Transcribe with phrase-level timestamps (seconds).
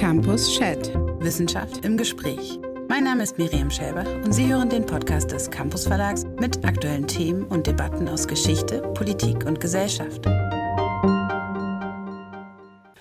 [0.00, 0.94] Campus Chat.
[1.18, 2.58] Wissenschaft im Gespräch.
[2.88, 7.06] Mein Name ist Miriam Schäbach und Sie hören den Podcast des Campus Verlags mit aktuellen
[7.06, 10.26] Themen und Debatten aus Geschichte, Politik und Gesellschaft.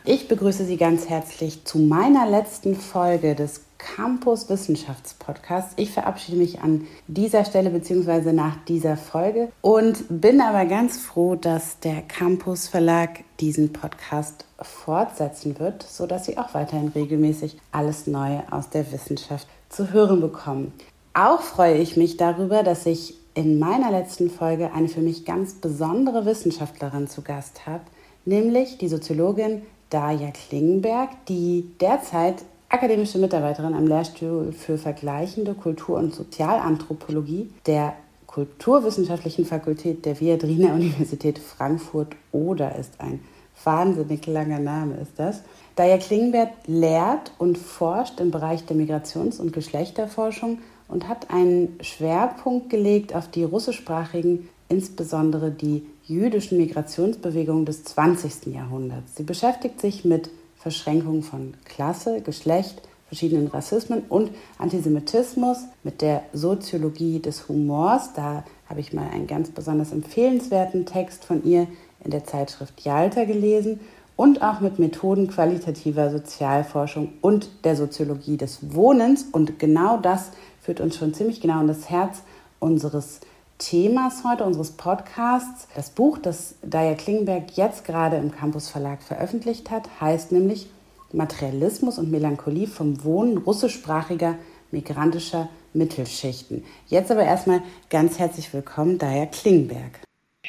[0.04, 5.76] Ich begrüße Sie ganz herzlich zu meiner letzten Folge des Campus Wissenschaftspodcasts.
[5.78, 8.34] Ich verabschiede mich an dieser Stelle bzw.
[8.34, 15.60] nach dieser Folge und bin aber ganz froh, dass der Campus Verlag diesen Podcast fortsetzen
[15.60, 20.74] wird, sodass Sie auch weiterhin regelmäßig alles Neue aus der Wissenschaft zu hören bekommen.
[21.14, 25.54] Auch freue ich mich darüber, dass ich in meiner letzten Folge eine für mich ganz
[25.54, 27.84] besondere Wissenschaftlerin zu Gast habe,
[28.26, 36.14] nämlich die Soziologin Daja Klingenberg, die derzeit akademische Mitarbeiterin am Lehrstuhl für vergleichende Kultur- und
[36.14, 37.94] Sozialanthropologie der
[38.30, 43.22] Kulturwissenschaftlichen Fakultät der Viadrina Universität Frankfurt oder ist ein
[43.64, 45.42] wahnsinnig langer Name ist das.
[45.76, 52.70] Daja Klingenberg lehrt und forscht im Bereich der Migrations- und Geschlechterforschung und hat einen Schwerpunkt
[52.70, 58.54] gelegt auf die russischsprachigen, insbesondere die jüdischen Migrationsbewegungen des 20.
[58.54, 59.16] Jahrhunderts.
[59.16, 67.20] Sie beschäftigt sich mit Verschränkungen von Klasse, Geschlecht, verschiedenen Rassismen und Antisemitismus, mit der Soziologie
[67.20, 68.14] des Humors.
[68.14, 71.68] Da habe ich mal einen ganz besonders empfehlenswerten Text von ihr
[72.04, 73.82] in der Zeitschrift Jalta gelesen
[74.16, 79.26] und auch mit Methoden qualitativer Sozialforschung und der Soziologie des Wohnens.
[79.32, 82.22] Und genau das führt uns schon ziemlich genau in das Herz
[82.60, 83.22] unseres
[83.58, 85.68] Themas heute, unseres Podcasts.
[85.76, 90.70] Das Buch, das Daya Klingenberg jetzt gerade im Campus Verlag veröffentlicht hat, heißt nämlich
[91.14, 94.36] Materialismus und Melancholie vom Wohnen russischsprachiger
[94.72, 96.64] migrantischer Mittelschichten.
[96.88, 100.00] Jetzt aber erstmal ganz herzlich willkommen, Daya Klingenberg.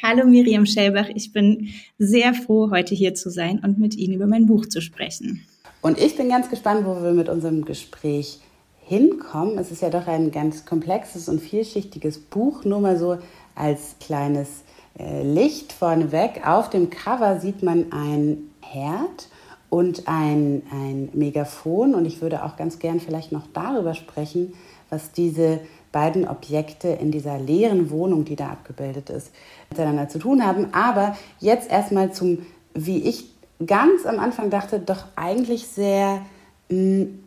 [0.03, 4.27] Hallo Miriam Schellbach, ich bin sehr froh, heute hier zu sein und mit Ihnen über
[4.27, 5.45] mein Buch zu sprechen.
[5.81, 8.39] Und ich bin ganz gespannt, wo wir mit unserem Gespräch
[8.79, 9.57] hinkommen.
[9.57, 13.17] Es ist ja doch ein ganz komplexes und vielschichtiges Buch, nur mal so
[13.55, 14.63] als kleines
[14.99, 16.45] äh, Licht vorneweg.
[16.45, 19.27] Auf dem Cover sieht man ein Herd
[19.71, 24.53] und ein, ein Megafon und ich würde auch ganz gern vielleicht noch darüber sprechen,
[24.89, 25.61] was diese
[25.93, 29.31] beiden Objekte in dieser leeren Wohnung, die da abgebildet ist,
[29.69, 30.73] miteinander zu tun haben.
[30.73, 32.39] Aber jetzt erstmal zum,
[32.73, 33.31] wie ich
[33.65, 36.21] ganz am Anfang dachte, doch eigentlich sehr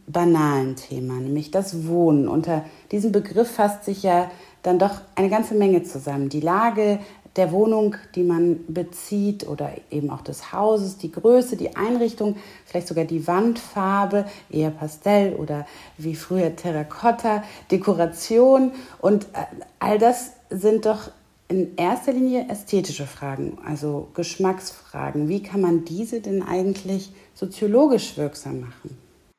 [0.07, 2.29] banalen Thema, nämlich das Wohnen.
[2.29, 4.31] Unter diesem Begriff fasst sich ja
[4.63, 6.29] dann doch eine ganze Menge zusammen.
[6.29, 6.99] Die Lage
[7.37, 12.89] der Wohnung, die man bezieht oder eben auch des Hauses, die Größe, die Einrichtung, vielleicht
[12.89, 15.67] sogar die Wandfarbe, eher Pastell oder
[15.99, 19.45] wie früher Terrakotta, Dekoration und äh,
[19.81, 21.11] all das sind doch
[21.49, 25.29] in erster Linie ästhetische Fragen, also Geschmacksfragen.
[25.29, 28.97] Wie kann man diese denn eigentlich soziologisch wirksam machen?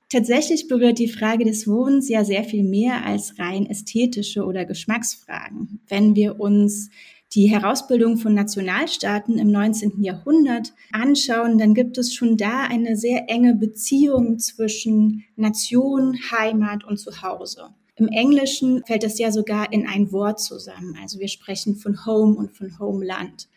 [0.09, 5.81] Tatsächlich berührt die Frage des Wohnens ja sehr viel mehr als rein ästhetische oder Geschmacksfragen.
[5.87, 6.91] Wenn wir uns
[7.35, 10.01] die Herausbildung von Nationalstaaten im 19.
[10.01, 16.97] Jahrhundert anschauen, dann gibt es schon da eine sehr enge Beziehung zwischen Nation, Heimat und
[16.97, 17.69] Zuhause.
[17.97, 20.97] Im Englischen fällt das ja sogar in ein Wort zusammen.
[21.01, 23.47] Also wir sprechen von Home und von Homeland.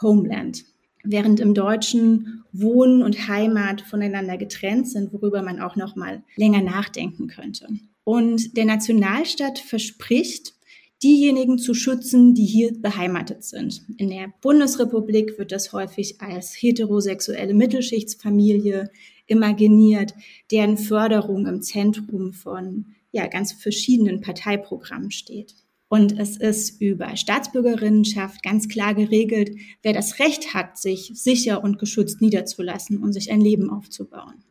[0.00, 0.64] Homeland
[1.04, 6.62] während im Deutschen Wohnen und Heimat voneinander getrennt sind, worüber man auch noch mal länger
[6.62, 7.68] nachdenken könnte.
[8.04, 10.54] Und der Nationalstaat verspricht,
[11.02, 13.82] diejenigen zu schützen, die hier beheimatet sind.
[13.96, 18.90] In der Bundesrepublik wird das häufig als heterosexuelle Mittelschichtsfamilie
[19.26, 20.14] imaginiert,
[20.50, 25.54] deren Förderung im Zentrum von ja, ganz verschiedenen Parteiprogrammen steht.
[25.88, 31.78] Und es ist über Staatsbürgerinnenschaft ganz klar geregelt, wer das Recht hat, sich sicher und
[31.78, 34.42] geschützt niederzulassen und sich ein Leben aufzubauen.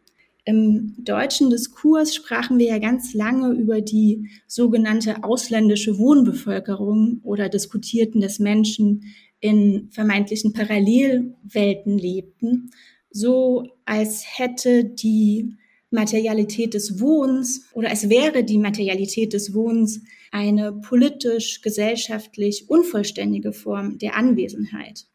[0.43, 8.21] Im deutschen Diskurs sprachen wir ja ganz lange über die sogenannte ausländische Wohnbevölkerung oder diskutierten,
[8.21, 9.03] dass Menschen
[9.39, 12.71] in vermeintlichen Parallelwelten lebten,
[13.11, 15.53] so als hätte die
[15.91, 20.01] Materialität des Wohnens oder es wäre die Materialität des Wohnens
[20.31, 25.05] eine politisch, gesellschaftlich unvollständige Form der Anwesenheit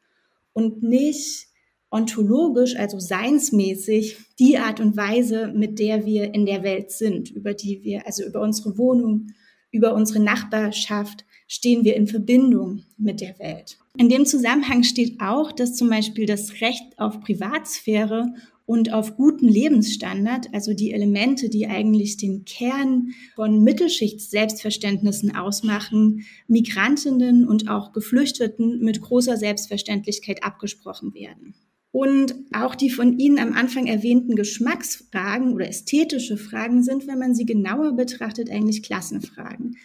[0.53, 1.46] und nicht
[1.91, 7.55] ontologisch, also seinsmäßig, die Art und Weise, mit der wir in der Welt sind, über
[7.55, 9.29] die wir, also über unsere Wohnung,
[9.71, 13.79] über unsere Nachbarschaft, stehen wir in Verbindung mit der Welt.
[13.97, 18.35] In dem Zusammenhang steht auch, dass zum Beispiel das Recht auf Privatsphäre
[18.67, 27.47] und auf guten Lebensstandard, also die Elemente, die eigentlich den Kern von Mittelschichts-Selbstverständnissen ausmachen, Migrantinnen
[27.47, 31.55] und auch Geflüchteten mit großer Selbstverständlichkeit abgesprochen werden.
[31.93, 37.35] Und auch die von Ihnen am Anfang erwähnten Geschmacksfragen oder ästhetische Fragen sind, wenn man
[37.35, 39.77] sie genauer betrachtet, eigentlich Klassenfragen.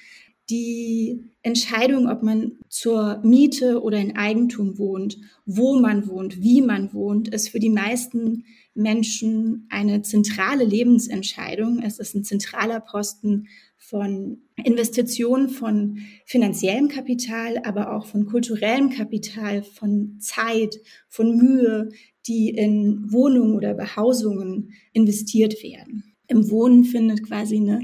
[0.50, 6.94] Die Entscheidung, ob man zur Miete oder in Eigentum wohnt, wo man wohnt, wie man
[6.94, 8.44] wohnt, ist für die meisten
[8.74, 11.82] Menschen eine zentrale Lebensentscheidung.
[11.82, 13.48] Es ist ein zentraler Posten
[13.78, 20.80] von Investitionen, von finanziellem Kapital, aber auch von kulturellem Kapital, von Zeit,
[21.10, 21.90] von Mühe,
[22.28, 26.16] die in Wohnungen oder Behausungen investiert werden.
[26.28, 27.82] Im Wohnen findet quasi eine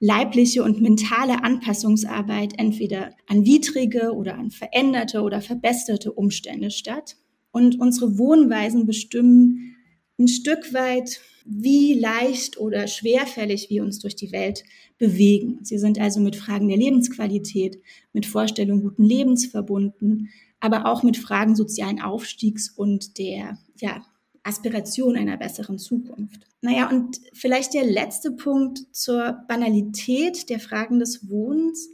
[0.00, 7.16] leibliche und mentale Anpassungsarbeit entweder an widrige oder an veränderte oder verbesserte Umstände statt.
[7.52, 9.73] Und unsere Wohnweisen bestimmen
[10.18, 14.64] ein Stück weit wie leicht oder schwerfällig wir uns durch die Welt
[14.98, 15.58] bewegen.
[15.62, 17.82] Sie sind also mit Fragen der Lebensqualität,
[18.12, 20.30] mit Vorstellungen guten Lebens verbunden,
[20.60, 24.02] aber auch mit Fragen sozialen Aufstiegs und der ja,
[24.42, 26.40] Aspiration einer besseren Zukunft.
[26.62, 31.90] Naja, und vielleicht der letzte Punkt zur Banalität der Fragen des Wohnens.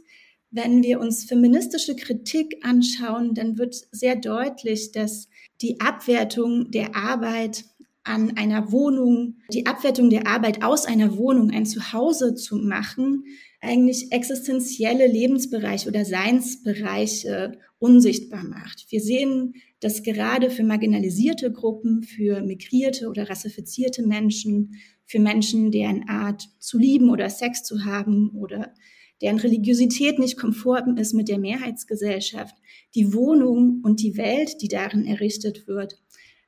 [0.49, 5.27] Wenn wir uns feministische Kritik anschauen, dann wird sehr deutlich, dass
[5.61, 7.65] die Abwertung der Arbeit
[8.03, 13.25] an einer Wohnung, die Abwertung der Arbeit aus einer Wohnung ein Zuhause zu machen,
[13.59, 18.87] eigentlich existenzielle Lebensbereiche oder Seinsbereiche unsichtbar macht.
[18.89, 24.75] Wir sehen, dass gerade für marginalisierte Gruppen, für migrierte oder rassifizierte Menschen,
[25.05, 28.73] für Menschen, deren Art zu lieben oder Sex zu haben oder
[29.21, 32.55] deren Religiosität nicht konform ist mit der Mehrheitsgesellschaft,
[32.95, 36.01] die Wohnung und die Welt, die darin errichtet wird,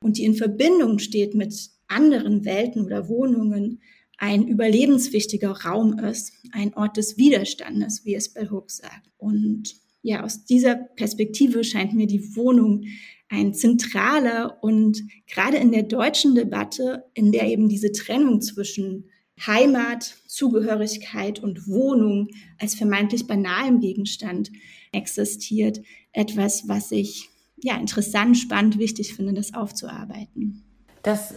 [0.04, 3.80] und die in Verbindung steht mit anderen Welten oder Wohnungen,
[4.18, 9.10] ein überlebenswichtiger Raum ist, ein Ort des Widerstandes, wie es Bell Hooks sagt.
[9.16, 12.84] Und ja, aus dieser Perspektive scheint mir die Wohnung
[13.30, 19.08] ein zentraler und gerade in der deutschen Debatte, in der eben diese Trennung zwischen
[19.46, 22.28] Heimat, Zugehörigkeit und Wohnung
[22.58, 24.52] als vermeintlich banalem Gegenstand
[24.92, 25.80] existiert,
[26.12, 27.30] etwas, was ich
[27.64, 30.62] ja, interessant, spannend, wichtig finde, das aufzuarbeiten.
[31.02, 31.36] Das äh,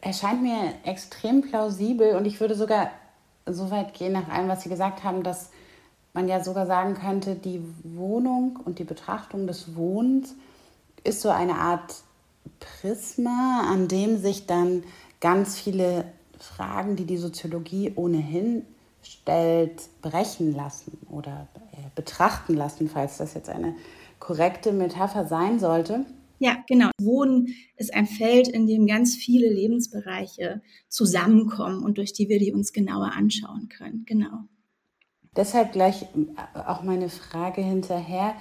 [0.00, 2.90] erscheint mir extrem plausibel und ich würde sogar
[3.46, 5.50] so weit gehen nach allem, was Sie gesagt haben, dass
[6.14, 10.34] man ja sogar sagen könnte, die Wohnung und die Betrachtung des Wohnens
[11.04, 11.94] ist so eine Art
[12.58, 14.82] Prisma, an dem sich dann
[15.20, 16.06] ganz viele
[16.40, 18.66] Fragen, die die Soziologie ohnehin
[19.04, 23.76] stellt, brechen lassen oder äh, betrachten lassen, falls das jetzt eine
[24.22, 26.06] korrekte Metapher sein sollte.
[26.38, 26.90] Ja, genau.
[27.00, 32.52] Wohnen ist ein Feld, in dem ganz viele Lebensbereiche zusammenkommen und durch die wir die
[32.52, 34.04] uns genauer anschauen können.
[34.06, 34.44] Genau.
[35.34, 38.34] Deshalb gleich äh, auch meine Frage hinterher.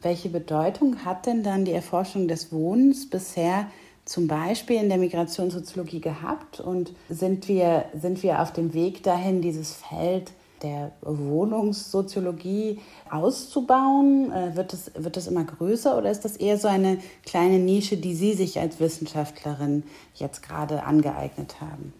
[0.00, 3.70] Welche Bedeutung hat denn dann die Erforschung des Wohnens bisher
[4.06, 6.60] zum Beispiel in der Migrationssoziologie gehabt?
[6.60, 10.32] Und sind wir, sind wir auf dem Weg dahin, dieses Feld
[10.62, 12.78] der Wohnungssoziologie
[13.10, 14.30] auszubauen?
[14.32, 17.96] Äh, wird es, wird es immer größer oder ist das eher so eine kleine Nische,
[17.96, 19.82] die Sie sich als Wissenschaftlerin
[20.14, 21.92] jetzt gerade angeeignet haben?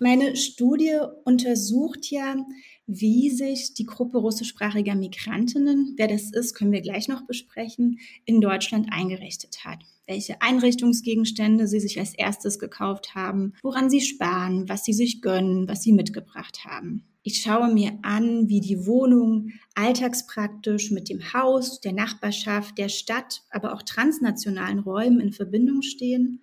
[0.00, 2.36] Meine Studie untersucht ja,
[2.86, 8.40] wie sich die Gruppe russischsprachiger Migrantinnen, wer das ist, können wir gleich noch besprechen, in
[8.40, 9.78] Deutschland eingerichtet hat.
[10.06, 15.68] Welche Einrichtungsgegenstände sie sich als erstes gekauft haben, woran sie sparen, was sie sich gönnen,
[15.68, 17.04] was sie mitgebracht haben.
[17.26, 23.40] Ich schaue mir an, wie die Wohnung alltagspraktisch mit dem Haus, der Nachbarschaft, der Stadt,
[23.48, 26.42] aber auch transnationalen Räumen in Verbindung stehen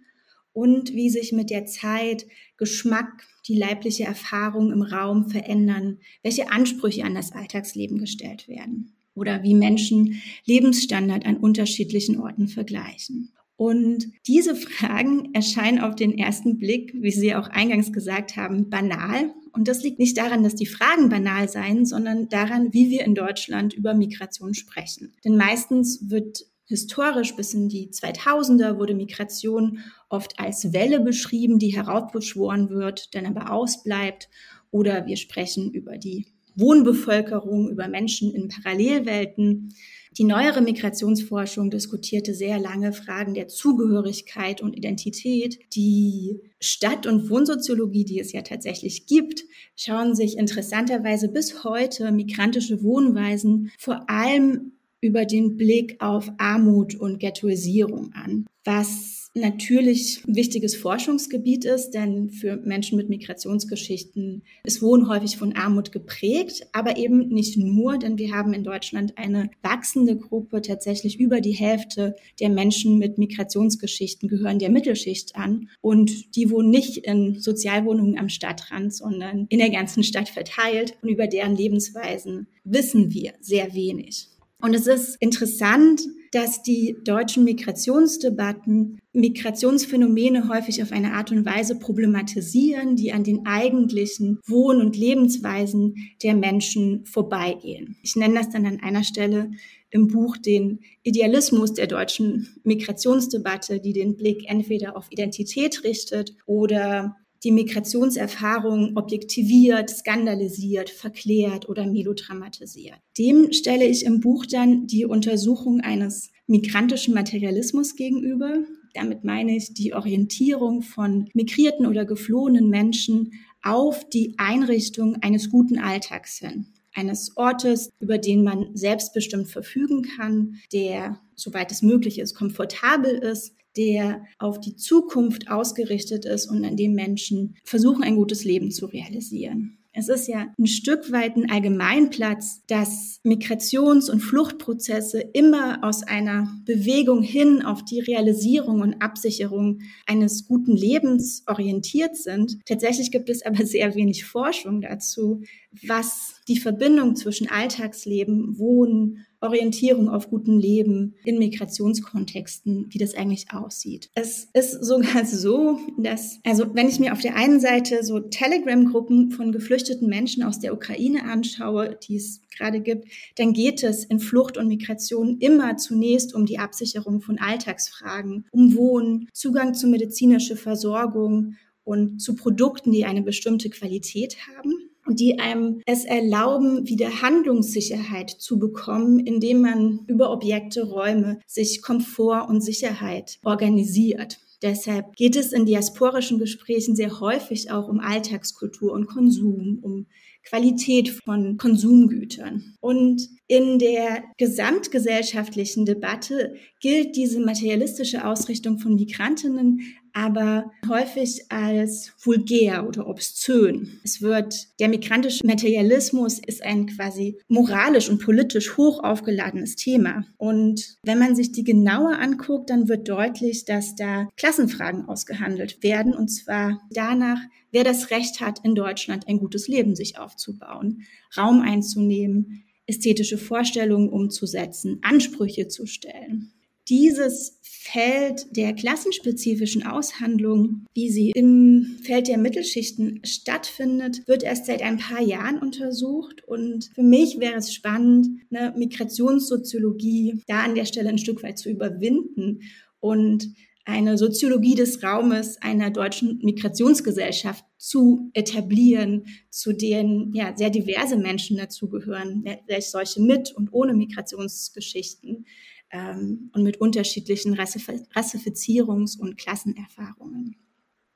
[0.54, 2.26] und wie sich mit der Zeit
[2.58, 9.44] Geschmack, die leibliche Erfahrung im Raum verändern, welche Ansprüche an das Alltagsleben gestellt werden oder
[9.44, 13.32] wie Menschen Lebensstandard an unterschiedlichen Orten vergleichen.
[13.62, 19.36] Und diese Fragen erscheinen auf den ersten Blick, wie Sie auch eingangs gesagt haben, banal.
[19.52, 23.14] Und das liegt nicht daran, dass die Fragen banal seien, sondern daran, wie wir in
[23.14, 25.14] Deutschland über Migration sprechen.
[25.24, 29.78] Denn meistens wird historisch bis in die 2000er wurde Migration
[30.10, 34.28] oft als Welle beschrieben, die heraufbeschworen wird, dann aber ausbleibt.
[34.72, 36.26] Oder wir sprechen über die
[36.56, 39.76] Wohnbevölkerung, über Menschen in Parallelwelten.
[40.18, 45.60] Die neuere Migrationsforschung diskutierte sehr lange Fragen der Zugehörigkeit und Identität.
[45.74, 49.46] Die Stadt- und Wohnsoziologie, die es ja tatsächlich gibt,
[49.78, 57.20] schauen sich interessanterweise bis heute migrantische Wohnweisen vor allem über den Blick auf Armut und
[57.20, 65.08] Ghettoisierung an, was natürlich ein wichtiges Forschungsgebiet ist, denn für Menschen mit Migrationsgeschichten ist Wohnen
[65.08, 70.18] häufig von Armut geprägt, aber eben nicht nur, denn wir haben in Deutschland eine wachsende
[70.18, 76.50] Gruppe, tatsächlich über die Hälfte der Menschen mit Migrationsgeschichten gehören der Mittelschicht an und die
[76.50, 81.56] wohnen nicht in Sozialwohnungen am Stadtrand, sondern in der ganzen Stadt verteilt und über deren
[81.56, 84.31] Lebensweisen wissen wir sehr wenig.
[84.62, 86.02] Und es ist interessant,
[86.32, 93.46] dass die deutschen Migrationsdebatten Migrationsphänomene häufig auf eine Art und Weise problematisieren, die an den
[93.46, 97.98] eigentlichen Wohn- und Lebensweisen der Menschen vorbeigehen.
[98.02, 99.52] Ich nenne das dann an einer Stelle
[99.90, 107.18] im Buch den Idealismus der deutschen Migrationsdebatte, die den Blick entweder auf Identität richtet oder
[107.44, 113.00] die Migrationserfahrung objektiviert, skandalisiert, verklärt oder melodramatisiert.
[113.18, 118.60] Dem stelle ich im Buch dann die Untersuchung eines migrantischen Materialismus gegenüber.
[118.94, 123.32] Damit meine ich die Orientierung von migrierten oder geflohenen Menschen
[123.64, 130.58] auf die Einrichtung eines guten Alltags hin eines Ortes, über den man selbstbestimmt verfügen kann,
[130.74, 136.78] der, soweit es möglich ist, komfortabel ist, der auf die Zukunft ausgerichtet ist und an
[136.78, 139.78] dem Menschen versuchen, ein gutes Leben zu realisieren.
[139.94, 146.48] Es ist ja ein Stück weit ein Allgemeinplatz, dass Migrations- und Fluchtprozesse immer aus einer
[146.64, 152.58] Bewegung hin auf die Realisierung und Absicherung eines guten Lebens orientiert sind.
[152.66, 155.42] Tatsächlich gibt es aber sehr wenig Forschung dazu,
[155.86, 163.48] was die Verbindung zwischen Alltagsleben, Wohnen Orientierung auf gutem Leben in Migrationskontexten, wie das eigentlich
[163.52, 164.10] aussieht.
[164.14, 169.32] Es ist sogar so, dass, also wenn ich mir auf der einen Seite so Telegram-Gruppen
[169.32, 174.20] von geflüchteten Menschen aus der Ukraine anschaue, die es gerade gibt, dann geht es in
[174.20, 180.56] Flucht und Migration immer zunächst um die Absicherung von Alltagsfragen, um Wohnen, Zugang zu medizinischer
[180.56, 188.30] Versorgung und zu Produkten, die eine bestimmte Qualität haben die einem es erlauben, wieder Handlungssicherheit
[188.30, 194.40] zu bekommen, indem man über Objekte, Räume sich Komfort und Sicherheit organisiert.
[194.62, 200.06] Deshalb geht es in diasporischen Gesprächen sehr häufig auch um Alltagskultur und Konsum, um
[200.44, 202.76] Qualität von Konsumgütern.
[202.80, 209.82] Und in der gesamtgesellschaftlichen Debatte gilt diese materialistische Ausrichtung von Migrantinnen
[210.14, 214.00] aber häufig als vulgär oder obszön.
[214.04, 220.26] Es wird, der migrantische Materialismus ist ein quasi moralisch und politisch hoch aufgeladenes Thema.
[220.38, 226.14] Und wenn man sich die genauer anguckt, dann wird deutlich, dass da Klassenfragen ausgehandelt werden,
[226.14, 227.40] und zwar danach,
[227.72, 231.04] wer das Recht hat, in Deutschland ein gutes Leben sich aufzubauen,
[231.38, 236.52] Raum einzunehmen, ästhetische Vorstellungen umzusetzen, Ansprüche zu stellen.
[236.92, 244.82] Dieses Feld der klassenspezifischen Aushandlung, wie sie im Feld der Mittelschichten stattfindet, wird erst seit
[244.82, 246.44] ein paar Jahren untersucht.
[246.46, 251.58] Und für mich wäre es spannend, eine Migrationssoziologie da an der Stelle ein Stück weit
[251.58, 252.60] zu überwinden
[253.00, 253.48] und
[253.86, 261.56] eine Soziologie des Raumes einer deutschen Migrationsgesellschaft zu etablieren, zu denen ja sehr diverse Menschen
[261.56, 262.44] dazugehören,
[262.82, 265.46] solche mit und ohne Migrationsgeschichten
[265.92, 270.56] ähm, und mit unterschiedlichen Rassif Rassifizierungs- und Klassenerfahrungen.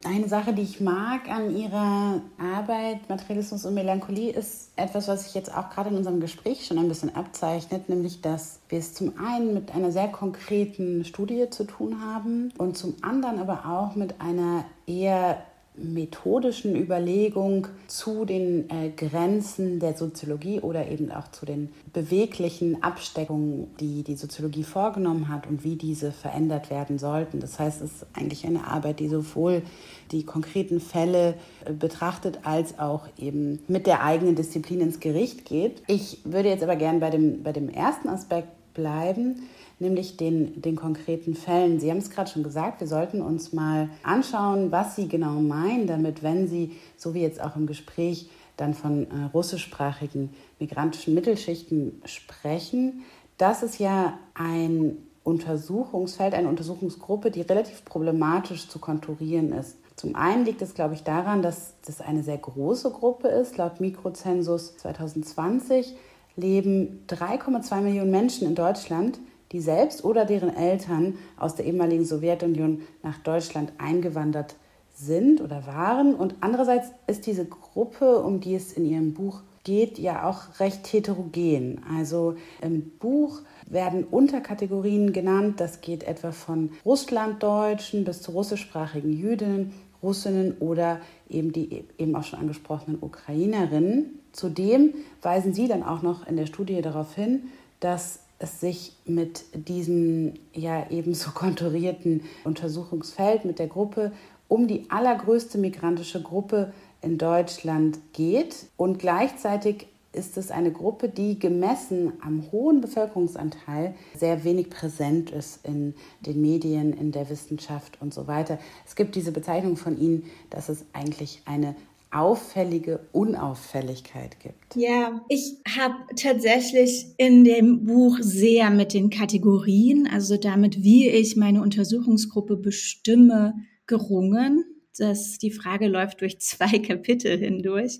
[0.04, 5.34] Eine Sache, die ich mag an Ihrer Arbeit, Materialismus und Melancholie, ist etwas, was sich
[5.34, 9.18] jetzt auch gerade in unserem Gespräch schon ein bisschen abzeichnet, nämlich dass wir es zum
[9.18, 14.22] einen mit einer sehr konkreten Studie zu tun haben und zum anderen aber auch mit
[14.22, 15.44] einer eher
[15.78, 23.68] methodischen Überlegung zu den äh, Grenzen der Soziologie oder eben auch zu den beweglichen Absteckungen,
[23.80, 27.40] die die Soziologie vorgenommen hat und wie diese verändert werden sollten.
[27.40, 29.64] Das heißt, es ist eigentlich eine Arbeit, die sowohl
[30.12, 35.84] die konkreten Fälle äh, betrachtet als auch eben mit der eigenen Disziplin ins Gericht geht.
[35.88, 39.42] Ich würde jetzt aber gerne bei dem, bei dem ersten Aspekt bleiben
[39.80, 41.80] nämlich den, den konkreten Fällen.
[41.80, 45.88] Sie haben es gerade schon gesagt, wir sollten uns mal anschauen, was Sie genau meinen
[45.88, 50.30] damit, wenn Sie, so wie jetzt auch im Gespräch, dann von äh, russischsprachigen
[50.60, 53.04] migrantischen Mittelschichten sprechen.
[53.38, 59.78] Das ist ja ein Untersuchungsfeld, eine Untersuchungsgruppe, die relativ problematisch zu konturieren ist.
[59.96, 63.58] Zum einen liegt es, glaube ich, daran, dass das eine sehr große Gruppe ist.
[63.58, 65.96] Laut Mikrozensus 2020
[66.36, 69.20] leben 3,2 Millionen Menschen in Deutschland,
[69.52, 74.56] die selbst oder deren Eltern aus der ehemaligen Sowjetunion nach Deutschland eingewandert
[74.94, 76.16] sind oder waren.
[76.16, 80.92] Und andererseits ist diese Gruppe, um die es in ihrem Buch geht ja auch recht
[80.94, 81.82] heterogen.
[81.98, 85.60] Also im Buch werden Unterkategorien genannt.
[85.60, 89.74] Das geht etwa von Russlanddeutschen bis zu russischsprachigen Jüdinnen,
[90.04, 91.00] Russinnen oder
[91.30, 94.20] eben die eben auch schon angesprochenen Ukrainerinnen.
[94.34, 97.50] Zudem weisen Sie dann auch noch in der Studie darauf hin,
[97.80, 104.12] dass es sich mit diesem ja ebenso konturierten Untersuchungsfeld mit der Gruppe
[104.48, 111.38] um die allergrößte migrantische Gruppe in Deutschland geht und gleichzeitig ist es eine Gruppe, die
[111.38, 118.14] gemessen am hohen Bevölkerungsanteil sehr wenig präsent ist in den Medien, in der Wissenschaft und
[118.14, 118.58] so weiter.
[118.86, 121.76] Es gibt diese Bezeichnung von Ihnen, dass es eigentlich eine
[122.16, 124.76] auffällige Unauffälligkeit gibt.
[124.76, 131.36] Ja, ich habe tatsächlich in dem Buch sehr mit den Kategorien, also damit, wie ich
[131.36, 133.54] meine Untersuchungsgruppe bestimme,
[133.86, 134.64] gerungen.
[134.98, 138.00] Das, die Frage läuft durch zwei Kapitel hindurch.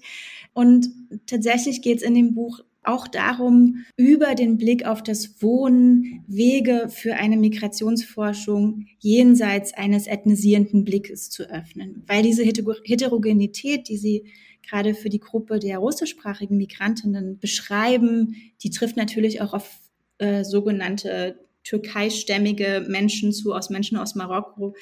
[0.54, 0.90] Und
[1.28, 6.88] tatsächlich geht es in dem Buch auch darum, über den Blick auf das Wohnen Wege
[6.90, 12.04] für eine Migrationsforschung jenseits eines ethnisierenden Blickes zu öffnen.
[12.08, 14.26] Weil diese Heterogenität, die Sie
[14.68, 19.80] gerade für die Gruppe der russischsprachigen Migrantinnen beschreiben, die trifft natürlich auch auf
[20.18, 24.76] äh, sogenannte türkeistämmige Menschen zu, aus Menschen aus Marokko,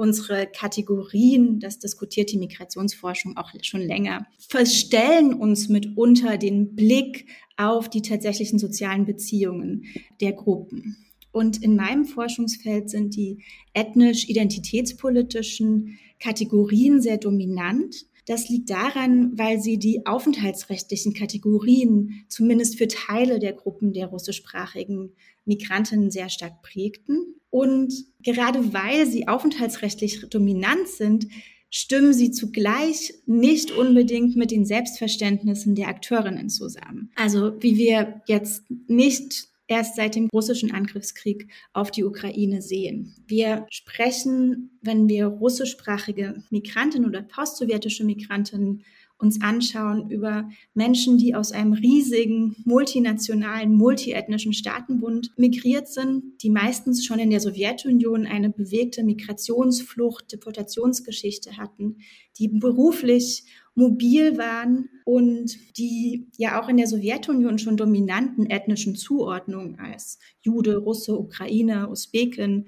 [0.00, 7.26] unsere Kategorien, das diskutiert die Migrationsforschung auch schon länger, verstellen uns mitunter den Blick
[7.58, 9.84] auf die tatsächlichen sozialen Beziehungen
[10.22, 10.96] der Gruppen.
[11.32, 18.06] Und in meinem Forschungsfeld sind die ethnisch-identitätspolitischen Kategorien sehr dominant.
[18.26, 25.12] Das liegt daran, weil sie die aufenthaltsrechtlichen Kategorien zumindest für Teile der Gruppen der russischsprachigen
[25.50, 27.34] Migrantinnen sehr stark prägten.
[27.50, 27.92] Und
[28.22, 31.26] gerade weil sie aufenthaltsrechtlich dominant sind,
[31.68, 37.10] stimmen sie zugleich nicht unbedingt mit den Selbstverständnissen der Akteurinnen zusammen.
[37.16, 43.14] Also wie wir jetzt nicht erst seit dem russischen Angriffskrieg auf die Ukraine sehen.
[43.26, 48.84] Wir sprechen, wenn wir russischsprachige Migrantinnen oder postsowjetische Migrantinnen
[49.20, 57.04] uns anschauen über Menschen, die aus einem riesigen multinationalen, multiethnischen Staatenbund migriert sind, die meistens
[57.04, 61.98] schon in der Sowjetunion eine bewegte Migrationsflucht, Deportationsgeschichte hatten,
[62.38, 69.78] die beruflich mobil waren und die ja auch in der Sowjetunion schon dominanten ethnischen Zuordnungen
[69.78, 72.66] als Jude, Russe, Ukrainer, Usbeken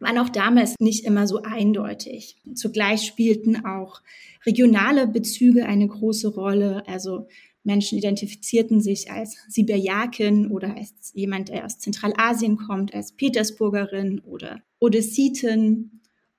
[0.00, 2.36] waren auch damals nicht immer so eindeutig.
[2.54, 4.02] Zugleich spielten auch
[4.46, 6.86] regionale Bezüge eine große Rolle.
[6.86, 7.28] Also
[7.64, 14.60] Menschen identifizierten sich als Sibirjakin oder als jemand, der aus Zentralasien kommt, als Petersburgerin oder
[14.78, 15.92] Odessitin.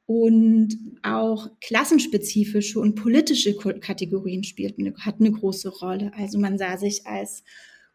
[0.06, 6.12] Und auch klassenspezifische und politische Kategorien spielten, hatten eine große Rolle.
[6.16, 7.44] Also man sah sich als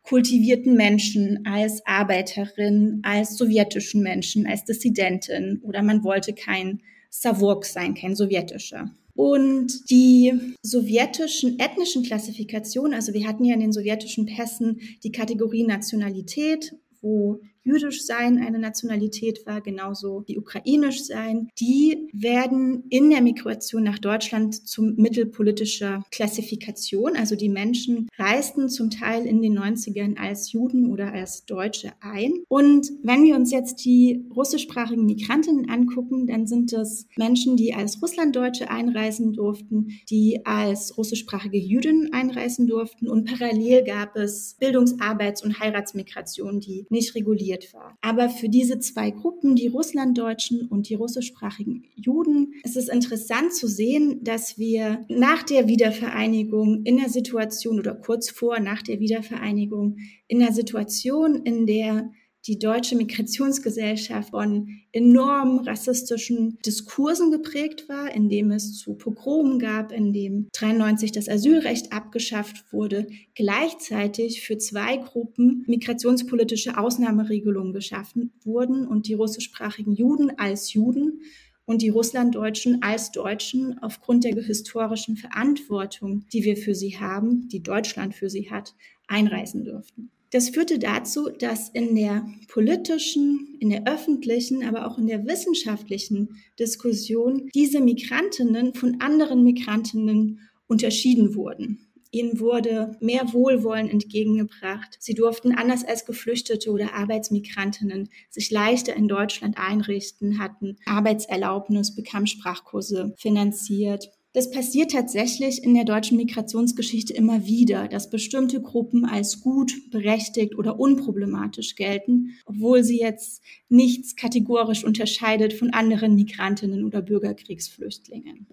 [0.04, 7.94] kultivierten Menschen, als Arbeiterin, als sowjetischen Menschen, als Dissidentin oder man wollte kein Savurk sein,
[7.94, 8.90] kein sowjetischer.
[9.14, 15.64] Und die sowjetischen ethnischen Klassifikationen, also wir hatten ja in den sowjetischen Pässen die Kategorie
[15.64, 23.22] Nationalität, wo jüdisch sein eine Nationalität war, genauso wie ukrainisch sein, die werden in der
[23.22, 27.16] Migration nach Deutschland zum Mittel politischer Klassifikation.
[27.16, 32.32] Also die Menschen reisten zum Teil in den 90ern als Juden oder als Deutsche ein.
[32.48, 38.00] Und wenn wir uns jetzt die russischsprachigen Migrantinnen angucken, dann sind es Menschen, die als
[38.02, 45.42] Russlanddeutsche einreisen durften, die als russischsprachige Jüdinnen einreisen durften und parallel gab es Bildungs-, Arbeits-
[45.42, 47.96] und Heiratsmigration, die nicht reguliert organisiert war.
[48.00, 53.66] Aber für diese zwei Gruppen, die Russlanddeutschen und die russischsprachigen Juden, ist es interessant zu
[53.66, 59.96] sehen, dass wir nach der Wiedervereinigung in der Situation oder kurz vor nach der Wiedervereinigung
[60.26, 62.10] in der Situation, in der
[62.46, 69.92] die deutsche Migrationsgesellschaft von enorm rassistischen Diskursen geprägt war, in dem es zu Pogromen gab,
[69.92, 78.86] in dem 93 das Asylrecht abgeschafft wurde, gleichzeitig für zwei Gruppen migrationspolitische Ausnahmeregelungen geschaffen wurden
[78.86, 81.22] und die russischsprachigen Juden als Juden
[81.66, 87.62] und die Russlanddeutschen als Deutschen aufgrund der historischen Verantwortung, die wir für sie haben, die
[87.62, 88.74] Deutschland für sie hat,
[89.06, 90.10] einreisen dürften.
[90.34, 96.42] Das führte dazu, dass in der politischen, in der öffentlichen, aber auch in der wissenschaftlichen
[96.58, 101.86] Diskussion diese Migrantinnen von anderen Migrantinnen unterschieden wurden.
[102.10, 104.96] Ihnen wurde mehr Wohlwollen entgegengebracht.
[104.98, 112.26] Sie durften anders als Geflüchtete oder Arbeitsmigrantinnen sich leichter in Deutschland einrichten, hatten Arbeitserlaubnis, bekamen
[112.26, 119.40] Sprachkurse finanziert Das passiert tatsächlich in der deutschen Migrationsgeschichte immer wieder, dass bestimmte Gruppen als
[119.40, 127.00] gut, berechtigt oder unproblematisch gelten, obwohl sie jetzt nichts kategorisch unterscheidet von anderen Migrantinnen oder
[127.00, 128.48] Bürgerkriegsflüchtlingen.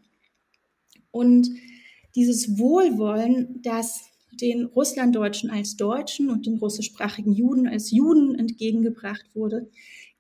[1.10, 1.50] Und
[2.14, 4.02] dieses Wohlwollen, das
[4.40, 9.68] den Russlanddeutschen als Deutschen und den russischsprachigen Juden als Juden entgegengebracht wurde,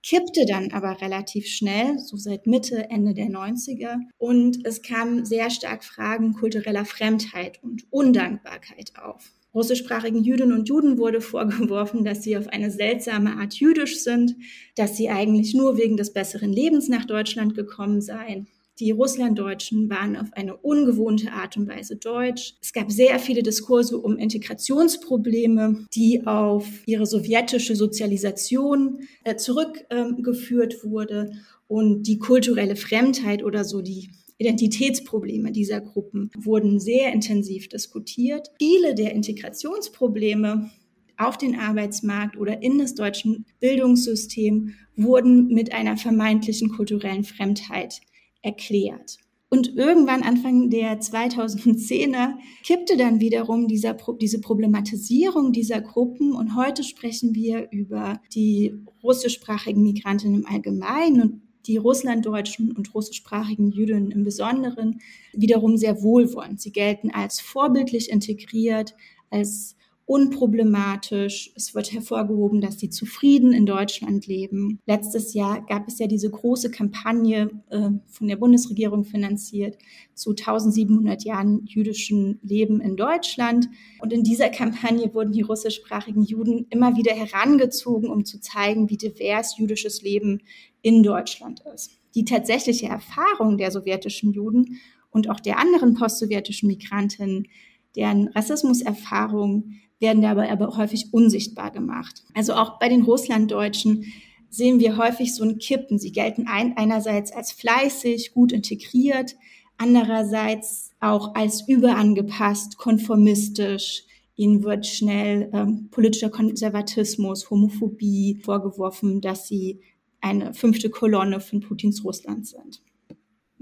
[0.03, 3.97] kippte dann aber relativ schnell, so seit Mitte, Ende der 90er.
[4.17, 9.31] Und es kamen sehr stark Fragen kultureller Fremdheit und Undankbarkeit auf.
[9.53, 14.35] Russischsprachigen Jüdinnen und Juden wurde vorgeworfen, dass sie auf eine seltsame Art jüdisch sind,
[14.75, 18.47] dass sie eigentlich nur wegen des besseren Lebens nach Deutschland gekommen seien
[18.81, 22.55] die Russlanddeutschen waren auf eine ungewohnte Art und Weise deutsch.
[22.61, 30.83] Es gab sehr viele Diskurse um Integrationsprobleme, die auf ihre sowjetische Sozialisation äh, zurückgeführt äh,
[30.83, 31.31] wurde
[31.67, 38.49] und die kulturelle Fremdheit oder so die Identitätsprobleme dieser Gruppen wurden sehr intensiv diskutiert.
[38.59, 40.71] Viele der Integrationsprobleme
[41.17, 48.01] auf den Arbeitsmarkt oder in das deutsche Bildungssystem wurden mit einer vermeintlichen kulturellen Fremdheit
[48.41, 49.17] erklärt.
[49.53, 56.31] Und irgendwann Anfang der 2010er kippte dann wiederum dieser, diese Problematisierung dieser Gruppen.
[56.31, 58.73] Und heute sprechen wir über die
[59.03, 65.01] russischsprachigen Migranten im Allgemeinen und die russlanddeutschen und russischsprachigen Jüdinnen im Besonderen
[65.33, 66.61] wiederum sehr wohlwollend.
[66.61, 68.95] Sie gelten als vorbildlich integriert,
[69.29, 69.75] als
[70.11, 71.53] unproblematisch.
[71.55, 74.81] Es wird hervorgehoben, dass sie zufrieden in Deutschland leben.
[74.85, 79.77] Letztes Jahr gab es ja diese große Kampagne äh, von der Bundesregierung finanziert
[80.13, 83.69] zu 1700 Jahren jüdischen Leben in Deutschland.
[84.01, 88.97] Und in dieser Kampagne wurden die russischsprachigen Juden immer wieder herangezogen, um zu zeigen, wie
[88.97, 90.41] divers jüdisches Leben
[90.81, 91.91] in Deutschland ist.
[92.15, 97.47] Die tatsächliche Erfahrung der sowjetischen Juden und auch der anderen postsowjetischen Migranten,
[97.95, 102.23] deren Rassismuserfahrung werden dabei aber häufig unsichtbar gemacht.
[102.33, 104.05] Also auch bei den Russlanddeutschen
[104.49, 105.97] sehen wir häufig so ein Kippen.
[105.99, 109.35] Sie gelten ein, einerseits als fleißig, gut integriert,
[109.77, 114.03] andererseits auch als überangepasst, konformistisch.
[114.35, 119.81] Ihnen wird schnell ähm, politischer Konservatismus, Homophobie vorgeworfen, dass sie
[120.19, 122.81] eine fünfte Kolonne von Putins Russland sind.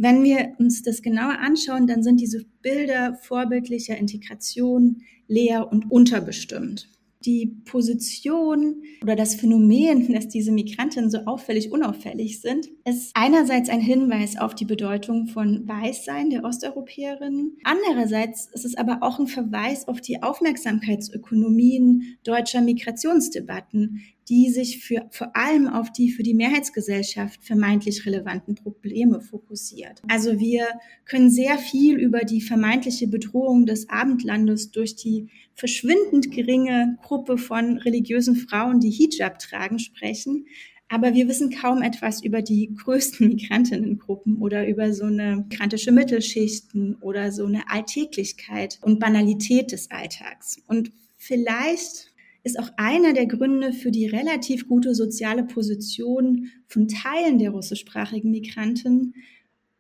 [0.01, 6.87] Wenn wir uns das genauer anschauen, dann sind diese Bilder vorbildlicher Integration leer und unterbestimmt
[7.25, 13.81] die Position oder das Phänomen, dass diese Migranten so auffällig unauffällig sind, ist einerseits ein
[13.81, 17.57] Hinweis auf die Bedeutung von Weißsein der Osteuropäerinnen.
[17.63, 25.07] Andererseits ist es aber auch ein Verweis auf die Aufmerksamkeitsökonomien deutscher Migrationsdebatten, die sich für,
[25.09, 30.01] vor allem auf die für die Mehrheitsgesellschaft vermeintlich relevanten Probleme fokussiert.
[30.07, 30.67] Also wir
[31.05, 37.79] können sehr viel über die vermeintliche Bedrohung des Abendlandes durch die verschwindend geringe Gruppe von
[37.79, 40.45] religiösen Frauen, die Hijab tragen, sprechen.
[40.89, 46.95] Aber wir wissen kaum etwas über die größten Migrantinnengruppen oder über so eine migrantische Mittelschichten
[47.01, 50.61] oder so eine Alltäglichkeit und Banalität des Alltags.
[50.67, 52.08] Und vielleicht
[52.43, 58.31] ist auch einer der Gründe für die relativ gute soziale Position von Teilen der russischsprachigen
[58.31, 59.13] Migranten,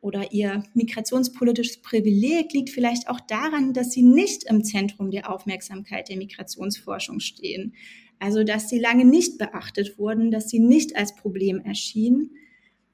[0.01, 6.09] oder ihr migrationspolitisches Privileg liegt vielleicht auch daran, dass sie nicht im Zentrum der Aufmerksamkeit
[6.09, 7.73] der Migrationsforschung stehen.
[8.17, 12.31] Also, dass sie lange nicht beachtet wurden, dass sie nicht als Problem erschienen,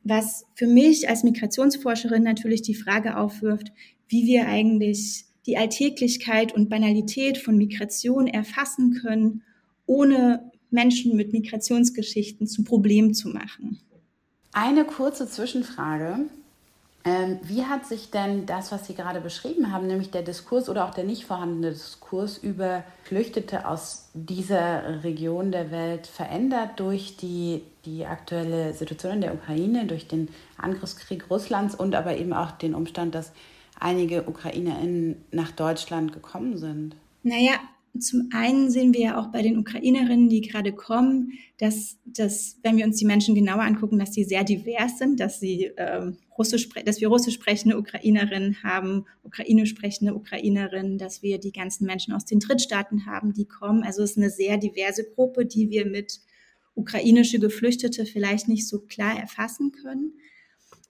[0.03, 3.71] was für mich als Migrationsforscherin natürlich die Frage aufwirft,
[4.07, 9.43] wie wir eigentlich die Alltäglichkeit und Banalität von Migration erfassen können,
[9.85, 13.79] ohne Menschen mit Migrationsgeschichten zu Problem zu machen.
[14.51, 16.19] Eine kurze Zwischenfrage.
[17.07, 20.85] Ähm, wie hat sich denn das, was Sie gerade beschrieben haben, nämlich der Diskurs oder
[20.85, 27.61] auch der nicht vorhandene Diskurs über Flüchtete aus dieser Region der Welt verändert durch die,
[27.85, 32.73] die aktuelle Situation in der Ukraine, durch den Angriffskrieg Russlands und aber eben auch den
[32.73, 33.33] Umstand, dass
[33.79, 36.95] einige UkrainerInnen nach Deutschland gekommen sind?
[37.21, 37.53] Naja,
[37.99, 42.77] zum einen sehen wir ja auch bei den Ukrainerinnen, die gerade kommen, dass, dass, wenn
[42.77, 46.67] wir uns die Menschen genauer angucken, dass sie sehr divers sind, dass sie ähm, Russisch,
[46.85, 52.25] dass wir russisch sprechende Ukrainerinnen haben, ukrainisch sprechende Ukrainerinnen, dass wir die ganzen Menschen aus
[52.25, 53.83] den Drittstaaten haben, die kommen.
[53.83, 56.19] Also es ist eine sehr diverse Gruppe, die wir mit
[56.75, 60.13] ukrainische Geflüchtete vielleicht nicht so klar erfassen können.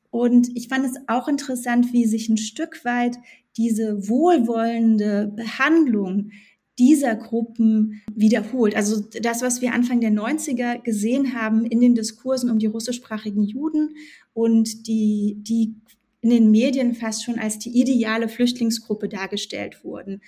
[0.09, 3.17] Und ich fand es auch interessant, wie sich ein Stück weit
[3.57, 6.31] diese wohlwollende Behandlung
[6.77, 8.75] dieser Gruppen wiederholt.
[8.75, 13.43] Also das, was wir Anfang der 90er gesehen haben in den Diskursen um die russischsprachigen
[13.43, 13.95] Juden
[14.33, 15.75] und die, die
[16.21, 20.21] in den Medien fast schon als die ideale Flüchtlingsgruppe dargestellt wurden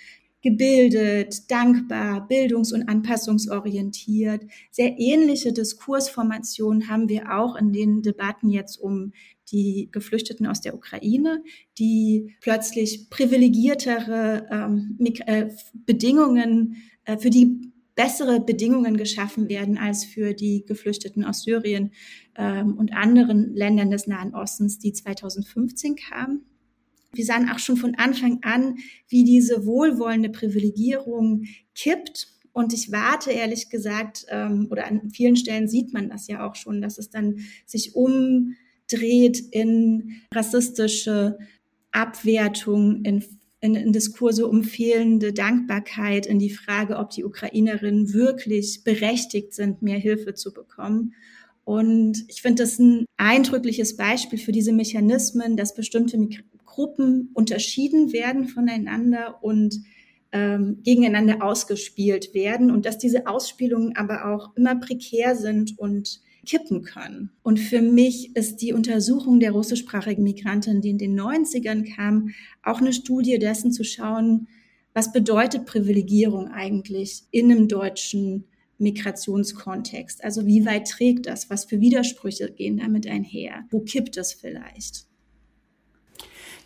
[0.48, 4.44] gebildet, dankbar, bildungs- und anpassungsorientiert.
[4.72, 9.12] Sehr ähnliche Diskursformationen haben wir auch in den Debatten jetzt um
[9.52, 11.44] die Geflüchteten aus der Ukraine,
[11.78, 15.50] die plötzlich privilegiertere ähm, äh,
[15.86, 21.92] Bedingungen, äh, für die bessere Bedingungen geschaffen werden als für die Geflüchteten aus Syrien
[22.36, 26.46] ähm, und anderen Ländern des Nahen Ostens, die 2015 kamen
[27.14, 32.28] wir sahen auch schon von Anfang an, wie diese wohlwollende Privilegierung kippt.
[32.52, 36.56] Und ich warte ehrlich gesagt, ähm, oder an vielen Stellen sieht man das ja auch
[36.56, 41.38] schon, dass es dann sich umdreht in rassistische
[41.92, 43.24] Abwertung, in,
[43.62, 49.82] in, in Diskurse um fehlende Dankbarkeit, in die Frage, ob die Ukrainerinnen wirklich berechtigt sind,
[49.82, 51.14] mehr Hilfe zu bekommen.
[51.64, 56.18] Und ich finde das ein eindrückliches Beispiel für diese Mechanismen, dass bestimmte
[56.78, 59.82] Gruppen unterschieden werden voneinander und
[60.32, 66.84] ähm, gegeneinander ausgespielt werden und dass diese Ausspielungen aber auch immer prekär sind und kippen
[66.84, 67.32] können.
[67.42, 72.30] Und für mich ist die Untersuchung der russischsprachigen Migranten, die in den 90ern kam,
[72.62, 74.48] auch eine Studie dessen zu schauen,
[74.94, 78.44] was bedeutet Privilegierung eigentlich in einem deutschen
[78.78, 80.24] Migrationskontext?
[80.24, 81.50] Also wie weit trägt das?
[81.50, 83.64] Was für Widersprüche gehen damit einher?
[83.72, 85.08] Wo kippt es vielleicht?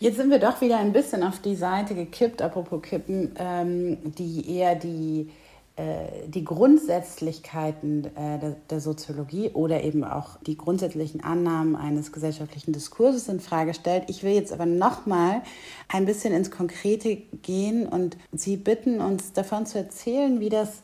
[0.01, 4.49] Jetzt sind wir doch wieder ein bisschen auf die Seite gekippt, apropos Kippen, ähm, die
[4.49, 5.29] eher die,
[5.75, 12.73] äh, die Grundsätzlichkeiten äh, der, der, Soziologie oder eben auch die grundsätzlichen Annahmen eines gesellschaftlichen
[12.73, 14.05] Diskurses in Frage stellt.
[14.07, 15.43] Ich will jetzt aber nochmal
[15.87, 20.81] ein bisschen ins Konkrete gehen und Sie bitten, uns davon zu erzählen, wie das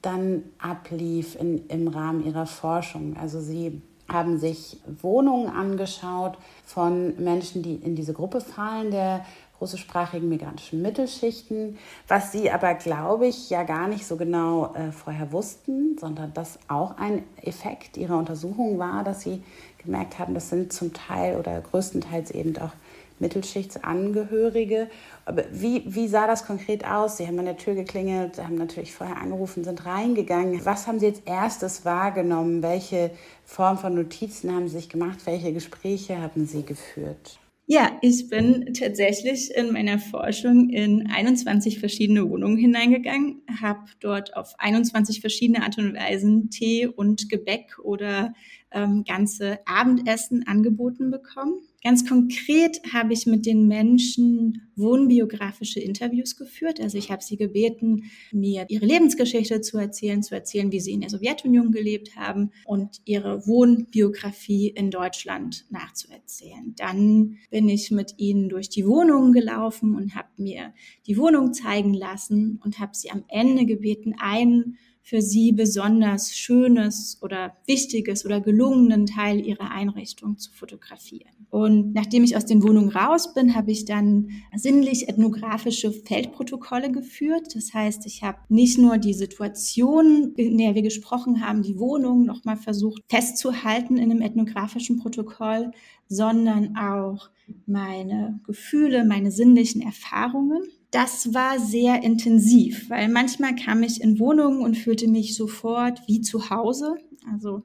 [0.00, 3.16] dann ablief in, im Rahmen Ihrer Forschung.
[3.20, 9.24] Also Sie haben sich Wohnungen angeschaut von Menschen, die in diese Gruppe fallen, der
[9.60, 15.32] russischsprachigen migrantischen Mittelschichten, was sie aber, glaube ich, ja gar nicht so genau äh, vorher
[15.32, 19.42] wussten, sondern das auch ein Effekt ihrer Untersuchung war, dass sie
[19.78, 22.72] gemerkt haben, das sind zum Teil oder größtenteils eben auch
[23.20, 24.88] Mittelschichtsangehörige.
[25.24, 27.16] Aber wie, wie sah das konkret aus?
[27.16, 30.64] Sie haben an der Tür geklingelt, haben natürlich vorher angerufen, sind reingegangen.
[30.64, 32.62] Was haben Sie als erstes wahrgenommen?
[32.62, 33.10] Welche
[33.44, 35.20] Form von Notizen haben Sie sich gemacht?
[35.24, 37.38] Welche Gespräche haben Sie geführt?
[37.72, 44.54] Ja, ich bin tatsächlich in meiner Forschung in 21 verschiedene Wohnungen hineingegangen, habe dort auf
[44.58, 48.34] 21 verschiedene Art und Weisen Tee und Gebäck oder
[48.72, 56.78] ähm, ganze Abendessen angeboten bekommen Ganz konkret habe ich mit den Menschen wohnbiografische Interviews geführt.
[56.78, 61.00] Also ich habe sie gebeten, mir ihre Lebensgeschichte zu erzählen, zu erzählen, wie sie in
[61.00, 66.74] der Sowjetunion gelebt haben und ihre Wohnbiografie in Deutschland nachzuerzählen.
[66.76, 70.74] Dann bin ich mit ihnen durch die Wohnungen gelaufen und habe mir
[71.06, 74.76] die Wohnung zeigen lassen und habe sie am Ende gebeten, einen
[75.10, 81.32] für sie besonders schönes oder wichtiges oder gelungenen Teil ihrer Einrichtung zu fotografieren.
[81.50, 87.56] Und nachdem ich aus den Wohnungen raus bin, habe ich dann sinnlich ethnografische Feldprotokolle geführt.
[87.56, 92.24] Das heißt, ich habe nicht nur die Situation, in der wir gesprochen haben, die Wohnung
[92.24, 95.72] nochmal versucht festzuhalten in einem ethnografischen Protokoll,
[96.06, 97.30] sondern auch
[97.66, 104.62] meine Gefühle, meine sinnlichen Erfahrungen das war sehr intensiv, weil manchmal kam ich in Wohnungen
[104.62, 106.96] und fühlte mich sofort wie zu Hause.
[107.32, 107.62] Also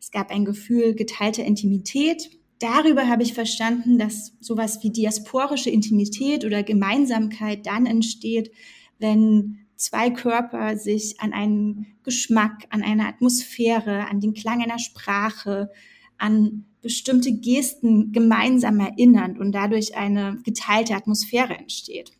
[0.00, 2.30] es gab ein Gefühl geteilter Intimität.
[2.58, 8.50] Darüber habe ich verstanden, dass sowas wie diasporische Intimität oder Gemeinsamkeit dann entsteht,
[8.98, 15.70] wenn zwei Körper sich an einen Geschmack, an eine Atmosphäre, an den Klang einer Sprache,
[16.16, 22.12] an bestimmte Gesten gemeinsam erinnern und dadurch eine geteilte Atmosphäre entsteht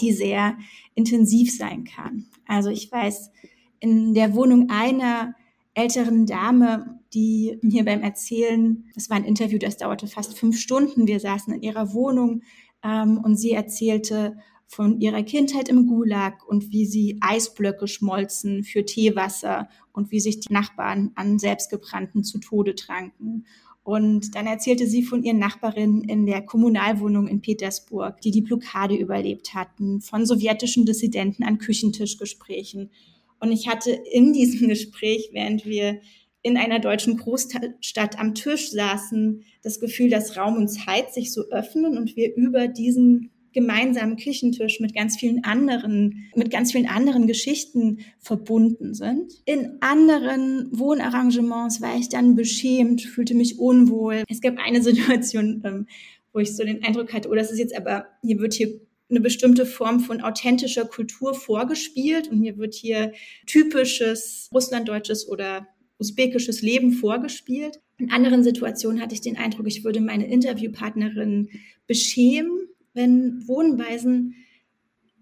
[0.00, 0.56] die sehr
[0.94, 2.26] intensiv sein kann.
[2.46, 3.30] Also ich weiß,
[3.80, 5.34] in der Wohnung einer
[5.74, 11.06] älteren Dame, die mir beim Erzählen, das war ein Interview, das dauerte fast fünf Stunden,
[11.06, 12.42] wir saßen in ihrer Wohnung
[12.82, 18.84] ähm, und sie erzählte von ihrer Kindheit im Gulag und wie sie Eisblöcke schmolzen für
[18.84, 23.46] Teewasser und wie sich die Nachbarn an selbstgebrannten zu Tode tranken
[23.84, 28.96] und dann erzählte sie von ihren Nachbarinnen in der Kommunalwohnung in Petersburg, die die Blockade
[28.96, 32.90] überlebt hatten, von sowjetischen Dissidenten an Küchentischgesprächen.
[33.40, 36.00] Und ich hatte in diesem Gespräch, während wir
[36.40, 41.42] in einer deutschen Großstadt am Tisch saßen, das Gefühl, dass Raum und Zeit sich so
[41.50, 47.26] öffnen und wir über diesen gemeinsamen Küchentisch mit ganz vielen anderen, mit ganz vielen anderen
[47.26, 49.32] Geschichten verbunden sind.
[49.46, 54.24] In anderen Wohnarrangements war ich dann beschämt, fühlte mich unwohl.
[54.28, 55.86] Es gab eine Situation, ähm,
[56.32, 59.20] wo ich so den Eindruck hatte, oh, das ist jetzt aber, hier wird hier eine
[59.20, 63.12] bestimmte Form von authentischer Kultur vorgespielt und mir wird hier
[63.46, 67.80] typisches russlanddeutsches oder usbekisches Leben vorgespielt.
[67.98, 71.48] In anderen Situationen hatte ich den Eindruck, ich würde meine Interviewpartnerin
[71.86, 74.34] beschämen, wenn Wohnweisen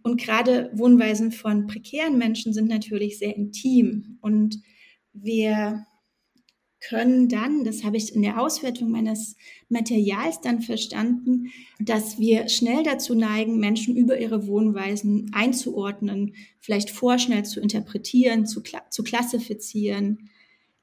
[0.02, 4.60] und gerade Wohnweisen von prekären Menschen sind natürlich sehr intim und
[5.12, 5.86] wir
[6.82, 9.36] können dann, das habe ich in der Auswertung meines
[9.68, 17.44] Materials dann verstanden, dass wir schnell dazu neigen, Menschen über ihre Wohnweisen einzuordnen, vielleicht vorschnell
[17.44, 20.30] zu interpretieren, zu, zu klassifizieren.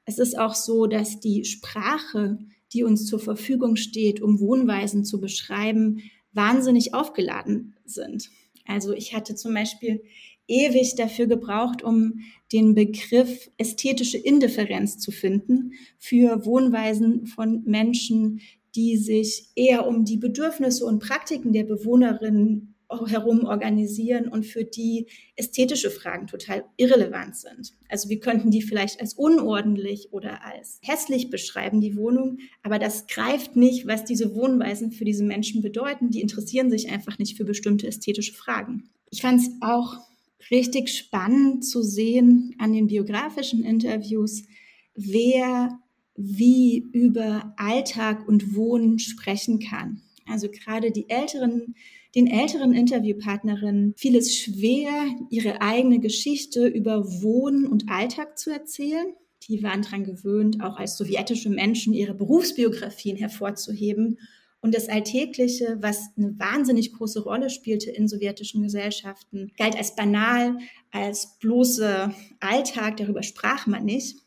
[0.05, 2.39] Es ist auch so, dass die Sprache,
[2.71, 6.01] die uns zur Verfügung steht, um Wohnweisen zu beschreiben,
[6.33, 8.29] wahnsinnig aufgeladen sind.
[8.65, 10.03] Also ich hatte zum Beispiel
[10.47, 18.41] ewig dafür gebraucht, um den Begriff ästhetische Indifferenz zu finden für Wohnweisen von Menschen,
[18.75, 25.07] die sich eher um die Bedürfnisse und Praktiken der Bewohnerinnen herum organisieren und für die
[25.35, 27.73] ästhetische Fragen total irrelevant sind.
[27.87, 33.07] Also wir könnten die vielleicht als unordentlich oder als hässlich beschreiben, die Wohnung, aber das
[33.07, 36.09] greift nicht, was diese Wohnweisen für diese Menschen bedeuten.
[36.09, 38.89] Die interessieren sich einfach nicht für bestimmte ästhetische Fragen.
[39.11, 39.97] Ich fand es auch
[40.51, 44.43] richtig spannend zu sehen an den biografischen Interviews,
[44.95, 45.79] wer
[46.15, 50.01] wie über Alltag und Wohnen sprechen kann.
[50.27, 51.75] Also gerade die älteren,
[52.15, 54.91] den älteren Interviewpartnerinnen fiel es schwer,
[55.29, 59.13] ihre eigene Geschichte über Wohnen und Alltag zu erzählen.
[59.47, 64.17] Die waren daran gewöhnt, auch als sowjetische Menschen ihre Berufsbiografien hervorzuheben
[64.61, 70.57] und das Alltägliche, was eine wahnsinnig große Rolle spielte in sowjetischen Gesellschaften, galt als banal,
[70.91, 74.17] als bloße Alltag, darüber sprach man nicht.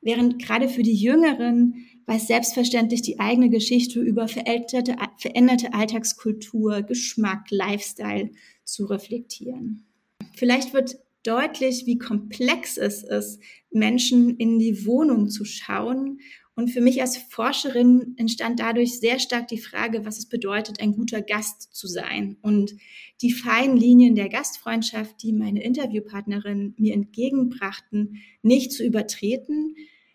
[0.00, 7.46] Während gerade für die Jüngeren es selbstverständlich, die eigene Geschichte über veränderte, veränderte Alltagskultur, Geschmack,
[7.50, 8.30] Lifestyle
[8.64, 9.86] zu reflektieren.
[10.34, 13.40] Vielleicht wird deutlich, wie komplex es ist,
[13.70, 16.18] Menschen in die Wohnung zu schauen
[16.56, 20.92] und für mich als Forscherin entstand dadurch sehr stark die Frage, was es bedeutet, ein
[20.92, 22.36] guter Gast zu sein.
[22.42, 22.76] Und
[23.22, 29.74] die feinen Linien der Gastfreundschaft, die meine Interviewpartnerin mir entgegenbrachten, nicht zu übertreten,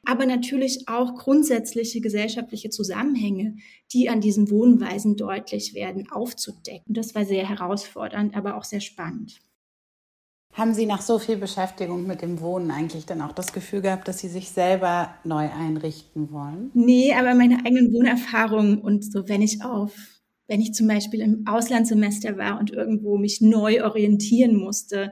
[0.10, 3.58] aber natürlich auch grundsätzliche gesellschaftliche Zusammenhänge,
[3.94, 6.96] die an diesen Wohnweisen deutlich werden, aufzudecken.
[6.96, 9.40] Das war sehr herausfordernd, aber auch sehr spannend.
[10.54, 14.08] Haben Sie nach so viel Beschäftigung mit dem Wohnen eigentlich dann auch das Gefühl gehabt,
[14.08, 16.72] dass Sie sich selber neu einrichten wollen?
[16.74, 19.94] Nee, aber meine eigenen Wohnerfahrungen und so, wenn ich auf,
[20.48, 25.12] wenn ich zum Beispiel im Auslandssemester war und irgendwo mich neu orientieren musste,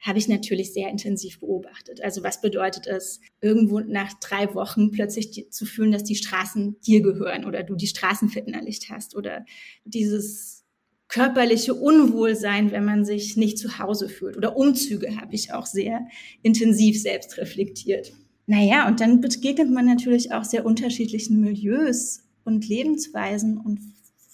[0.00, 2.02] habe ich natürlich sehr intensiv beobachtet.
[2.02, 7.02] Also was bedeutet es, irgendwo nach drei Wochen plötzlich zu fühlen, dass die Straßen dir
[7.02, 9.44] gehören oder du die Straßen verinnerlicht hast oder
[9.84, 10.64] dieses
[11.08, 14.36] körperliche Unwohlsein, wenn man sich nicht zu Hause fühlt.
[14.36, 16.06] Oder Umzüge habe ich auch sehr
[16.42, 18.12] intensiv selbst reflektiert.
[18.46, 23.80] Naja, und dann begegnet man natürlich auch sehr unterschiedlichen Milieus und Lebensweisen und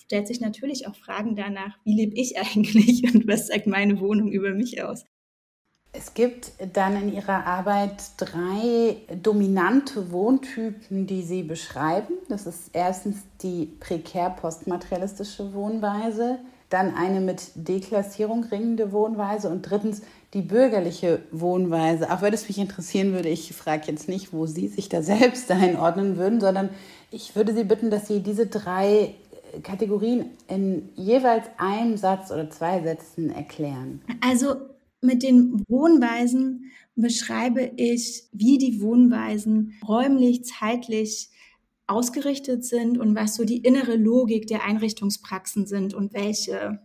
[0.04, 4.30] stellt sich natürlich auch Fragen danach, wie lebe ich eigentlich und was sagt meine Wohnung
[4.30, 5.04] über mich aus.
[5.96, 12.14] Es gibt dann in Ihrer Arbeit drei dominante Wohntypen, die Sie beschreiben.
[12.28, 20.02] Das ist erstens die prekär postmaterialistische Wohnweise, dann eine mit Deklassierung ringende Wohnweise und drittens
[20.32, 22.10] die bürgerliche Wohnweise.
[22.10, 25.48] Auch wenn es mich interessieren würde, ich frage jetzt nicht, wo Sie sich da selbst
[25.52, 26.70] einordnen würden, sondern
[27.12, 29.14] ich würde Sie bitten, dass Sie diese drei
[29.62, 34.02] Kategorien in jeweils einem Satz oder zwei Sätzen erklären.
[34.20, 34.56] Also
[35.04, 41.28] mit den Wohnweisen beschreibe ich, wie die Wohnweisen räumlich, zeitlich
[41.86, 46.80] ausgerichtet sind und was so die innere Logik der Einrichtungspraxen sind und welche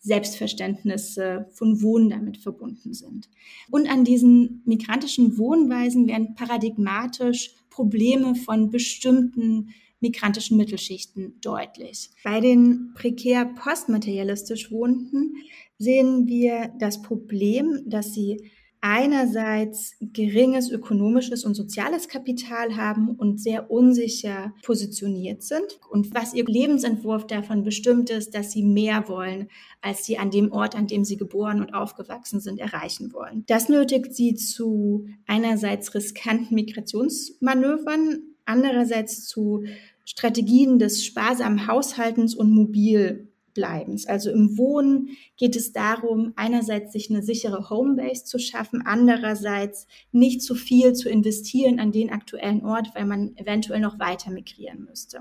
[0.00, 3.28] Selbstverständnisse von Wohnen damit verbunden sind.
[3.70, 12.10] Und an diesen migrantischen Wohnweisen werden paradigmatisch Probleme von bestimmten migrantischen Mittelschichten deutlich.
[12.24, 15.36] Bei den prekär postmaterialistisch Wohnenden
[15.82, 18.50] sehen wir das Problem, dass sie
[18.84, 26.44] einerseits geringes ökonomisches und soziales Kapital haben und sehr unsicher positioniert sind und was ihr
[26.44, 29.48] Lebensentwurf davon bestimmt ist, dass sie mehr wollen,
[29.82, 33.44] als sie an dem Ort, an dem sie geboren und aufgewachsen sind, erreichen wollen.
[33.46, 39.62] Das nötigt sie zu einerseits riskanten Migrationsmanövern, andererseits zu
[40.04, 44.06] Strategien des sparsamen Haushaltens und mobil Bleibens.
[44.06, 50.42] Also im Wohnen geht es darum, einerseits sich eine sichere Homebase zu schaffen, andererseits nicht
[50.42, 55.20] zu viel zu investieren an den aktuellen Ort, weil man eventuell noch weiter migrieren müsste.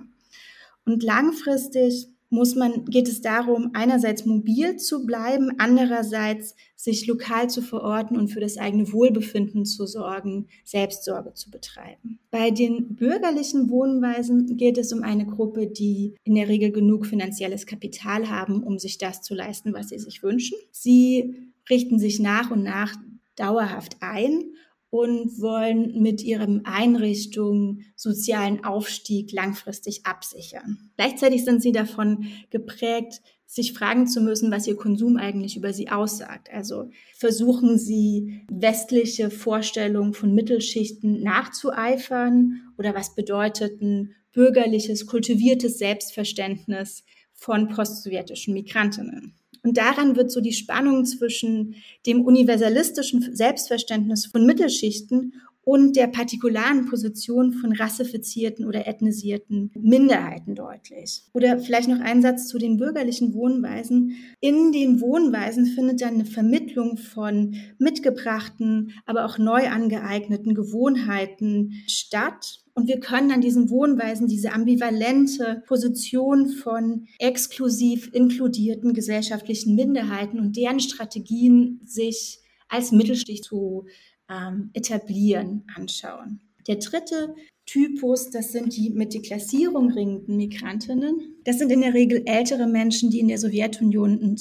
[0.86, 7.62] Und langfristig muss man, geht es darum, einerseits mobil zu bleiben, andererseits sich lokal zu
[7.62, 12.20] verorten und für das eigene Wohlbefinden zu sorgen, Selbstsorge zu betreiben.
[12.32, 17.66] Bei den bürgerlichen Wohnweisen geht es um eine Gruppe, die in der Regel genug finanzielles
[17.66, 20.58] Kapital haben, um sich das zu leisten, was sie sich wünschen.
[20.72, 22.96] Sie richten sich nach und nach
[23.36, 24.54] dauerhaft ein
[24.92, 30.92] und wollen mit ihren Einrichtungen sozialen Aufstieg langfristig absichern.
[30.98, 35.90] Gleichzeitig sind sie davon geprägt, sich fragen zu müssen, was ihr Konsum eigentlich über sie
[35.90, 36.50] aussagt.
[36.54, 47.04] Also versuchen sie westliche Vorstellungen von Mittelschichten nachzueifern oder was bedeutet ein bürgerliches, kultiviertes Selbstverständnis
[47.34, 49.36] von postsowjetischen Migrantinnen.
[49.64, 55.34] Und daran wird so die Spannung zwischen dem universalistischen Selbstverständnis von Mittelschichten
[55.64, 61.24] und der partikularen Position von rassifizierten oder ethnisierten Minderheiten deutlich.
[61.34, 64.16] Oder vielleicht noch ein Satz zu den bürgerlichen Wohnweisen.
[64.40, 72.62] In den Wohnweisen findet dann eine Vermittlung von mitgebrachten, aber auch neu angeeigneten Gewohnheiten statt
[72.74, 80.56] und wir können an diesen Wohnweisen diese ambivalente Position von exklusiv inkludierten gesellschaftlichen Minderheiten und
[80.56, 83.86] deren Strategien sich als Mittelstich zu
[84.30, 86.40] ähm, etablieren anschauen.
[86.68, 91.36] Der dritte Typus, das sind die mit Deklassierung ringenden Migrantinnen.
[91.44, 94.38] Das sind in der Regel ältere Menschen, die in der Sowjetunion einen,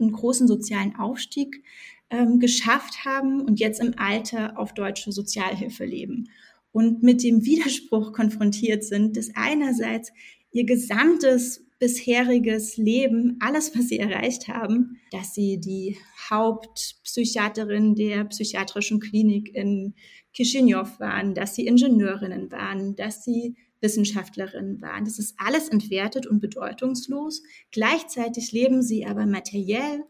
[0.00, 1.62] einen großen sozialen Aufstieg
[2.10, 6.28] ähm, geschafft haben und jetzt im Alter auf deutsche Sozialhilfe leben
[6.72, 10.12] und mit dem Widerspruch konfrontiert sind, dass einerseits
[10.52, 15.96] ihr gesamtes bisheriges Leben, alles, was sie erreicht haben, dass sie die
[16.30, 19.94] Hauptpsychiaterin der psychiatrischen Klinik in
[20.32, 25.04] Chisinau waren, dass sie Ingenieurinnen waren, dass sie Wissenschaftlerinnen waren.
[25.04, 27.42] Das ist alles entwertet und bedeutungslos.
[27.72, 30.04] Gleichzeitig leben sie aber materiell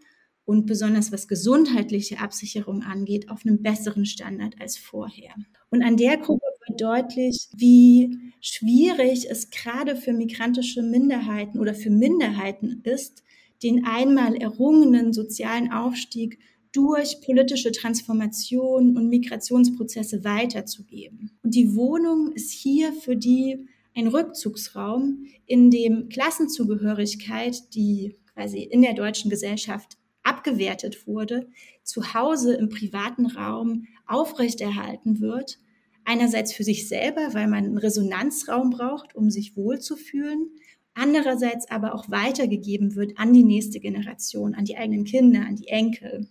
[0.44, 5.32] und besonders was gesundheitliche Absicherung angeht, auf einem besseren Standard als vorher.
[5.70, 11.90] Und an der Gruppe wird deutlich, wie schwierig es gerade für migrantische Minderheiten oder für
[11.90, 13.22] Minderheiten ist,
[13.62, 16.38] den einmal errungenen sozialen Aufstieg
[16.72, 21.30] durch politische Transformation und Migrationsprozesse weiterzugeben.
[21.42, 28.80] Und die Wohnung ist hier für die ein Rückzugsraum, in dem Klassenzugehörigkeit, die quasi in
[28.80, 31.48] der deutschen Gesellschaft abgewertet wurde,
[31.82, 35.58] zu Hause im privaten Raum aufrechterhalten wird
[36.04, 40.50] Einerseits für sich selber, weil man einen Resonanzraum braucht, um sich wohlzufühlen.
[40.94, 45.68] Andererseits aber auch weitergegeben wird an die nächste Generation, an die eigenen Kinder, an die
[45.68, 46.28] Enkel.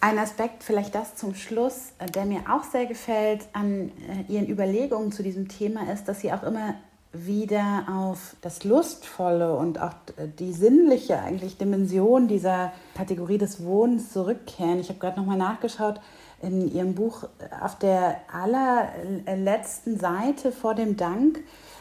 [0.00, 3.90] Ein Aspekt, vielleicht das zum Schluss, äh, der mir auch sehr gefällt an
[4.28, 6.74] äh, Ihren Überlegungen zu diesem Thema, ist, dass Sie auch immer
[7.12, 9.94] wieder auf das Lustvolle und auch
[10.38, 14.78] die sinnliche eigentlich Dimension dieser Kategorie des Wohnens zurückkehren.
[14.78, 16.00] Ich habe gerade nochmal nachgeschaut
[16.40, 17.24] in Ihrem Buch
[17.60, 21.40] auf der allerletzten Seite vor dem Dank.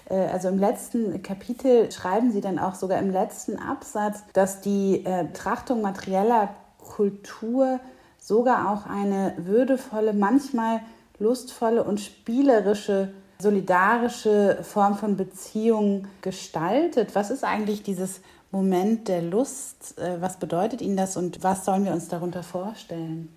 [0.09, 5.03] Äh, also im letzten Kapitel schreiben Sie dann auch sogar im letzten Absatz, dass die
[5.05, 6.49] äh, Betrachtung materieller
[6.79, 7.79] Kultur
[8.19, 10.81] sogar auch eine würdevolle, manchmal
[11.19, 17.13] lustvolle und spielerische solidarische Form von Beziehung gestaltet.
[17.13, 19.97] Was ist eigentlich dieses Moment der Lust?
[19.99, 23.36] Äh, was bedeutet Ihnen das und was sollen wir uns darunter vorstellen?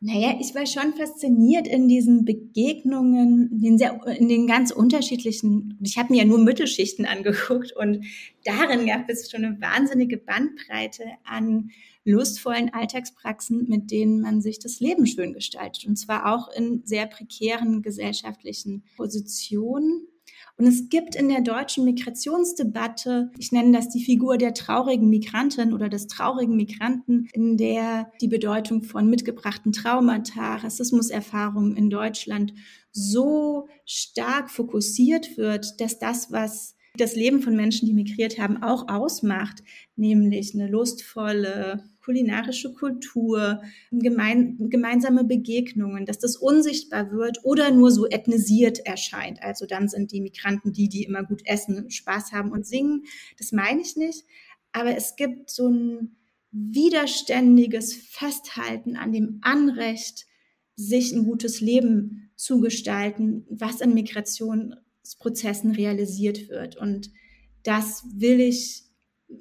[0.00, 5.78] Naja, ich war schon fasziniert in diesen Begegnungen, in den, sehr, in den ganz unterschiedlichen,
[5.82, 8.04] ich habe mir ja nur Mittelschichten angeguckt und
[8.44, 11.70] darin gab es schon eine wahnsinnige Bandbreite an
[12.04, 15.86] lustvollen Alltagspraxen, mit denen man sich das Leben schön gestaltet.
[15.86, 20.06] Und zwar auch in sehr prekären gesellschaftlichen Positionen.
[20.56, 25.72] Und es gibt in der deutschen Migrationsdebatte, ich nenne das die Figur der traurigen Migrantin
[25.72, 32.54] oder des traurigen Migranten, in der die Bedeutung von mitgebrachten Traumata, Rassismuserfahrungen in Deutschland
[32.92, 38.88] so stark fokussiert wird, dass das, was das Leben von Menschen, die migriert haben, auch
[38.88, 39.62] ausmacht,
[39.96, 48.06] nämlich eine lustvolle, kulinarische Kultur, gemein, gemeinsame Begegnungen, dass das unsichtbar wird oder nur so
[48.06, 49.42] ethnisiert erscheint.
[49.42, 53.04] Also dann sind die Migranten die, die immer gut essen, Spaß haben und singen.
[53.38, 54.24] Das meine ich nicht.
[54.72, 56.16] Aber es gibt so ein
[56.52, 60.26] widerständiges Festhalten an dem Anrecht,
[60.76, 63.94] sich ein gutes Leben zu gestalten, was in
[65.04, 66.76] Migrationsprozessen realisiert wird.
[66.76, 67.10] Und
[67.62, 68.82] das will ich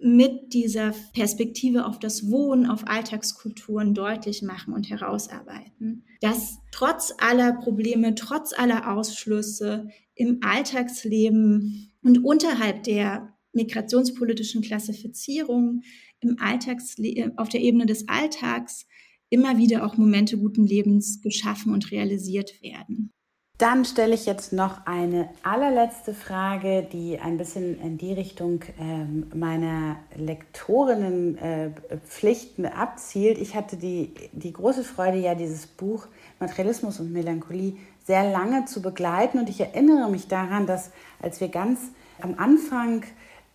[0.02, 7.54] mit dieser Perspektive auf das Wohnen, auf Alltagskulturen deutlich machen und herausarbeiten, dass trotz aller
[7.54, 15.84] Probleme, trotz aller Ausschlüsse im Alltagsleben und unterhalb der migrationspolitischen Klassifizierungen
[16.22, 18.88] im Alltagsle auf der Ebene des Alltags
[19.30, 23.12] immer wieder auch Momente guten Lebens geschaffen und realisiert werden.
[23.60, 29.06] Dann stelle ich jetzt noch eine allerletzte Frage, die ein bisschen in die Richtung äh,
[29.36, 33.38] meiner Lektorinnenpflichten äh, abzielt.
[33.38, 36.08] Ich hatte die, die große Freude, ja dieses Buch
[36.40, 37.78] Materialismus und Melancholie
[38.08, 39.38] sehr lange zu begleiten.
[39.38, 40.90] Und ich erinnere mich daran, dass
[41.22, 41.80] als wir ganz
[42.22, 43.04] am Anfang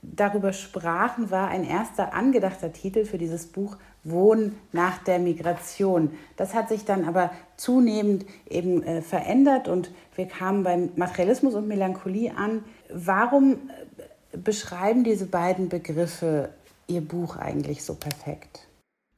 [0.03, 6.11] darüber sprachen, war ein erster angedachter Titel für dieses Buch Wohnen nach der Migration.
[6.37, 11.69] Das hat sich dann aber zunehmend eben äh, verändert und wir kamen beim Materialismus und
[11.69, 12.65] Melancholie an.
[12.93, 13.53] Warum
[14.33, 16.51] äh, beschreiben diese beiden Begriffe
[16.87, 18.69] Ihr Buch eigentlich so perfekt?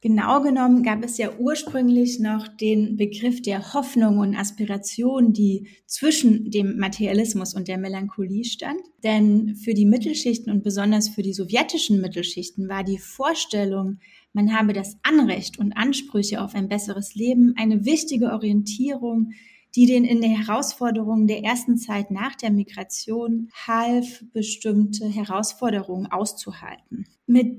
[0.03, 6.49] Genau genommen gab es ja ursprünglich noch den Begriff der Hoffnung und Aspiration, die zwischen
[6.49, 8.81] dem Materialismus und der Melancholie stand.
[9.03, 13.99] Denn für die Mittelschichten und besonders für die sowjetischen Mittelschichten war die Vorstellung,
[14.33, 19.31] man habe das Anrecht und Ansprüche auf ein besseres Leben eine wichtige Orientierung,
[19.75, 27.05] die den in den Herausforderungen der ersten Zeit nach der Migration half, bestimmte Herausforderungen auszuhalten.
[27.25, 27.57] Mit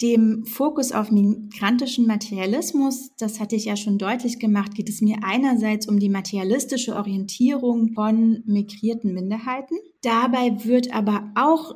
[0.00, 5.18] dem Fokus auf migrantischen Materialismus, das hatte ich ja schon deutlich gemacht, geht es mir
[5.22, 9.76] einerseits um die materialistische Orientierung von migrierten Minderheiten.
[10.00, 11.74] Dabei wird aber auch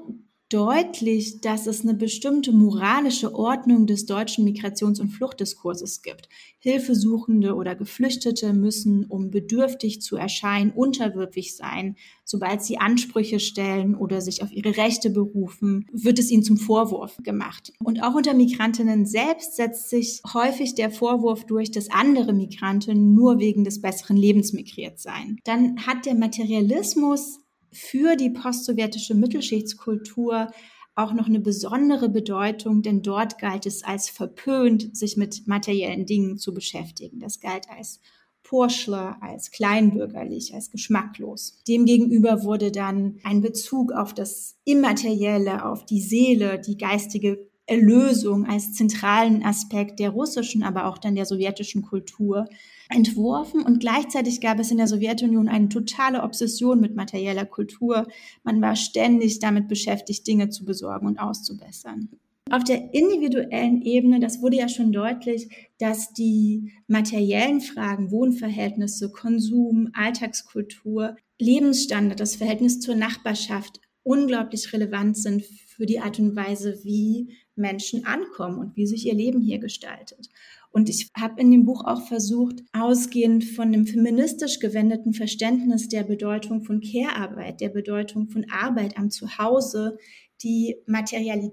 [0.55, 6.29] deutlich, dass es eine bestimmte moralische Ordnung des deutschen Migrations- und Fluchtdiskurses gibt.
[6.61, 11.97] Hilfesuchende oder Geflüchtete müssen, um bedürftig zu erscheinen, unterwürfig sein.
[12.25, 17.17] Sobald sie Ansprüche stellen oder sich auf ihre Rechte berufen, wird es ihnen zum Vorwurf
[17.25, 17.73] gemacht.
[17.83, 23.41] Und auch unter Migrantinnen selbst setzt sich häufig der Vorwurf durch, dass andere Migranten nur
[23.41, 25.41] wegen des besseren Lebens migriert seien.
[25.43, 27.41] Dann hat der Materialismus
[27.75, 30.51] für die postsowjetische Mittelschichtskultur
[30.97, 36.39] auch noch eine besondere Bedeutung, denn dort galt es als verpönt, sich mit materiellen Dingen
[36.39, 37.19] zu beschäftigen.
[37.19, 38.01] Das galt als
[38.45, 41.63] Porschler, als kleinbürgerlich, als geschmacklos.
[41.67, 48.75] Demgegenüber wurde dann ein Bezug auf das Immaterielle, auf die Seele, die geistige Erlösung als
[48.75, 52.47] zentralen Aspekt der russischen, aber auch dann der sowjetischen Kultur
[52.91, 53.63] entworfen.
[53.63, 58.07] Und gleichzeitig gab es in der Sowjetunion eine totale Obsession mit materieller Kultur.
[58.43, 62.09] Man war ständig damit beschäftigt, Dinge zu besorgen und auszubessern.
[62.51, 69.89] Auf der individuellen Ebene, das wurde ja schon deutlich, dass die materiellen Fragen, Wohnverhältnisse, Konsum,
[69.95, 77.35] Alltagskultur, Lebensstandard, das Verhältnis zur Nachbarschaft unglaublich relevant sind für die Art und Weise, wie
[77.57, 80.29] Menschen ankommen und wie sich ihr Leben hier gestaltet.
[80.75, 86.03] Und ich habe in dem Buch auch versucht, ausgehend von einem feministisch gewendeten Verständnis der
[86.03, 89.99] Bedeutung von Care-Arbeit, der Bedeutung von Arbeit am Zuhause,
[90.43, 91.53] die Materiali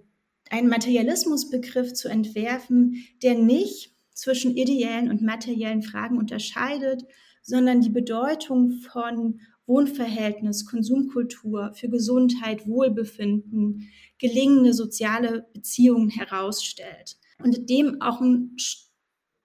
[0.49, 7.05] einen Materialismusbegriff zu entwerfen, der nicht zwischen ideellen und materiellen Fragen unterscheidet,
[7.43, 17.17] sondern die Bedeutung von Wohnverhältnis, Konsumkultur für Gesundheit, Wohlbefinden, gelingende soziale Beziehungen herausstellt.
[17.38, 18.55] Und dem auch ein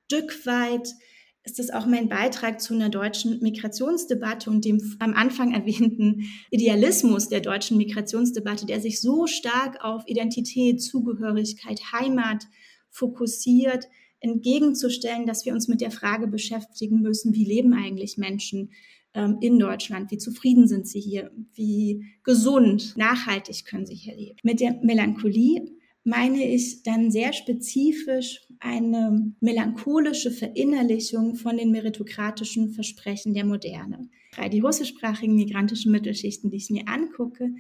[0.07, 0.95] Stück weit
[1.43, 7.29] ist das auch mein Beitrag zu einer deutschen Migrationsdebatte und dem am Anfang erwähnten Idealismus
[7.29, 12.47] der deutschen Migrationsdebatte, der sich so stark auf Identität, Zugehörigkeit, Heimat
[12.91, 13.89] fokussiert,
[14.21, 18.71] entgegenzustellen, dass wir uns mit der Frage beschäftigen müssen, wie leben eigentlich Menschen
[19.15, 24.39] ähm, in Deutschland, wie zufrieden sind sie hier, wie gesund, nachhaltig können sie hier leben.
[24.43, 25.76] Mit der Melancholie
[26.07, 34.09] meine ich dann sehr spezifisch eine melancholische Verinnerlichung von den meritokratischen Versprechen der Moderne.
[34.53, 37.51] Die russischsprachigen migrantischen Mittelschichten, die ich mir angucke,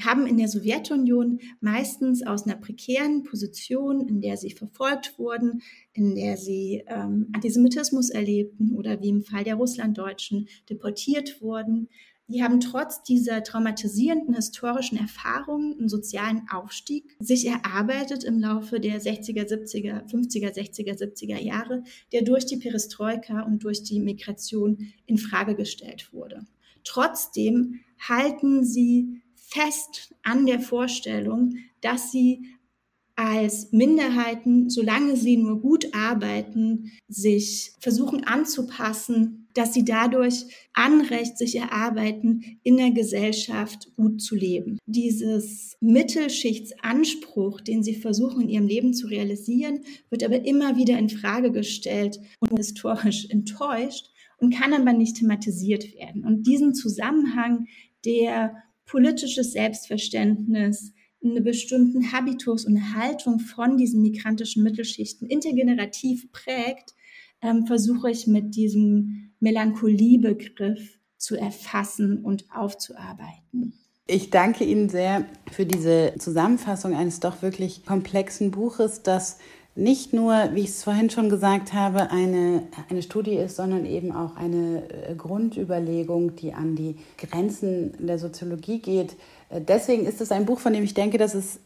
[0.00, 5.60] haben in der Sowjetunion meistens aus einer prekären Position, in der sie verfolgt wurden,
[5.92, 11.88] in der sie ähm, Antisemitismus erlebten oder wie im Fall der Russlanddeutschen deportiert wurden,
[12.28, 19.00] die haben trotz dieser traumatisierenden historischen Erfahrungen einen sozialen Aufstieg sich erarbeitet im Laufe der
[19.00, 25.16] 60er, 70er, 50er, 60er, 70er Jahre, der durch die Perestroika und durch die Migration in
[25.16, 26.46] Frage gestellt wurde.
[26.84, 32.54] Trotzdem halten sie fest an der Vorstellung, dass sie
[33.16, 41.56] als Minderheiten, solange sie nur gut arbeiten, sich versuchen anzupassen, dass sie dadurch Anrecht sich
[41.56, 44.78] erarbeiten, in der Gesellschaft gut zu leben.
[44.86, 49.80] Dieses Mittelschichtsanspruch, den sie versuchen in ihrem Leben zu realisieren,
[50.10, 55.92] wird aber immer wieder in Frage gestellt und historisch enttäuscht und kann aber nicht thematisiert
[55.96, 56.24] werden.
[56.24, 57.66] Und diesen Zusammenhang
[58.04, 66.94] der politisches Selbstverständnis, einen bestimmten Habitus und Haltung von diesen migrantischen Mittelschichten intergenerativ prägt,
[67.42, 73.74] ähm, versuche ich mit diesem Melancholiebegriff zu erfassen und aufzuarbeiten.
[74.06, 79.38] Ich danke Ihnen sehr für diese Zusammenfassung eines doch wirklich komplexen Buches, das
[79.78, 84.10] nicht nur, wie ich es vorhin schon gesagt habe, eine, eine Studie ist, sondern eben
[84.10, 89.14] auch eine äh, Grundüberlegung, die an die Grenzen der Soziologie geht.
[89.50, 91.60] Äh, deswegen ist es ein Buch, von dem ich denke, dass es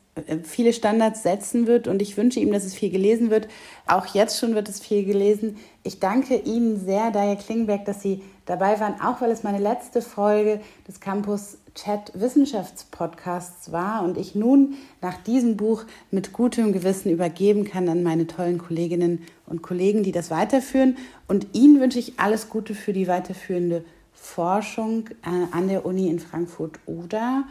[0.44, 3.48] viele Standards setzen wird und ich wünsche ihm, dass es viel gelesen wird.
[3.86, 5.56] Auch jetzt schon wird es viel gelesen.
[5.84, 10.02] Ich danke Ihnen sehr, Daya Klingberg, dass Sie dabei waren, auch weil es meine letzte
[10.02, 17.10] Folge des Campus Chat Wissenschaftspodcasts war und ich nun nach diesem Buch mit gutem Gewissen
[17.10, 20.98] übergeben kann an meine tollen Kolleginnen und Kollegen, die das weiterführen.
[21.28, 26.18] Und Ihnen wünsche ich alles Gute für die weiterführende Forschung äh, an der Uni in
[26.18, 27.44] Frankfurt oder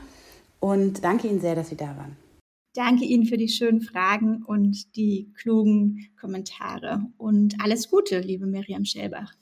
[0.59, 2.20] und danke Ihnen sehr, dass Sie da waren.
[2.73, 8.85] Danke Ihnen für die schönen Fragen und die klugen Kommentare und alles Gute, liebe Miriam
[8.85, 9.33] Schellbach.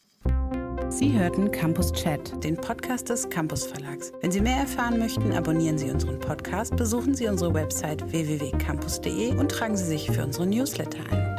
[0.90, 4.12] Sie hörten Campus Chat, den Podcast des Campus Verlags.
[4.22, 9.52] Wenn Sie mehr erfahren möchten, abonnieren Sie unseren Podcast, besuchen Sie unsere Website www.campus.de und
[9.52, 11.39] tragen Sie sich für unsere Newsletter ein.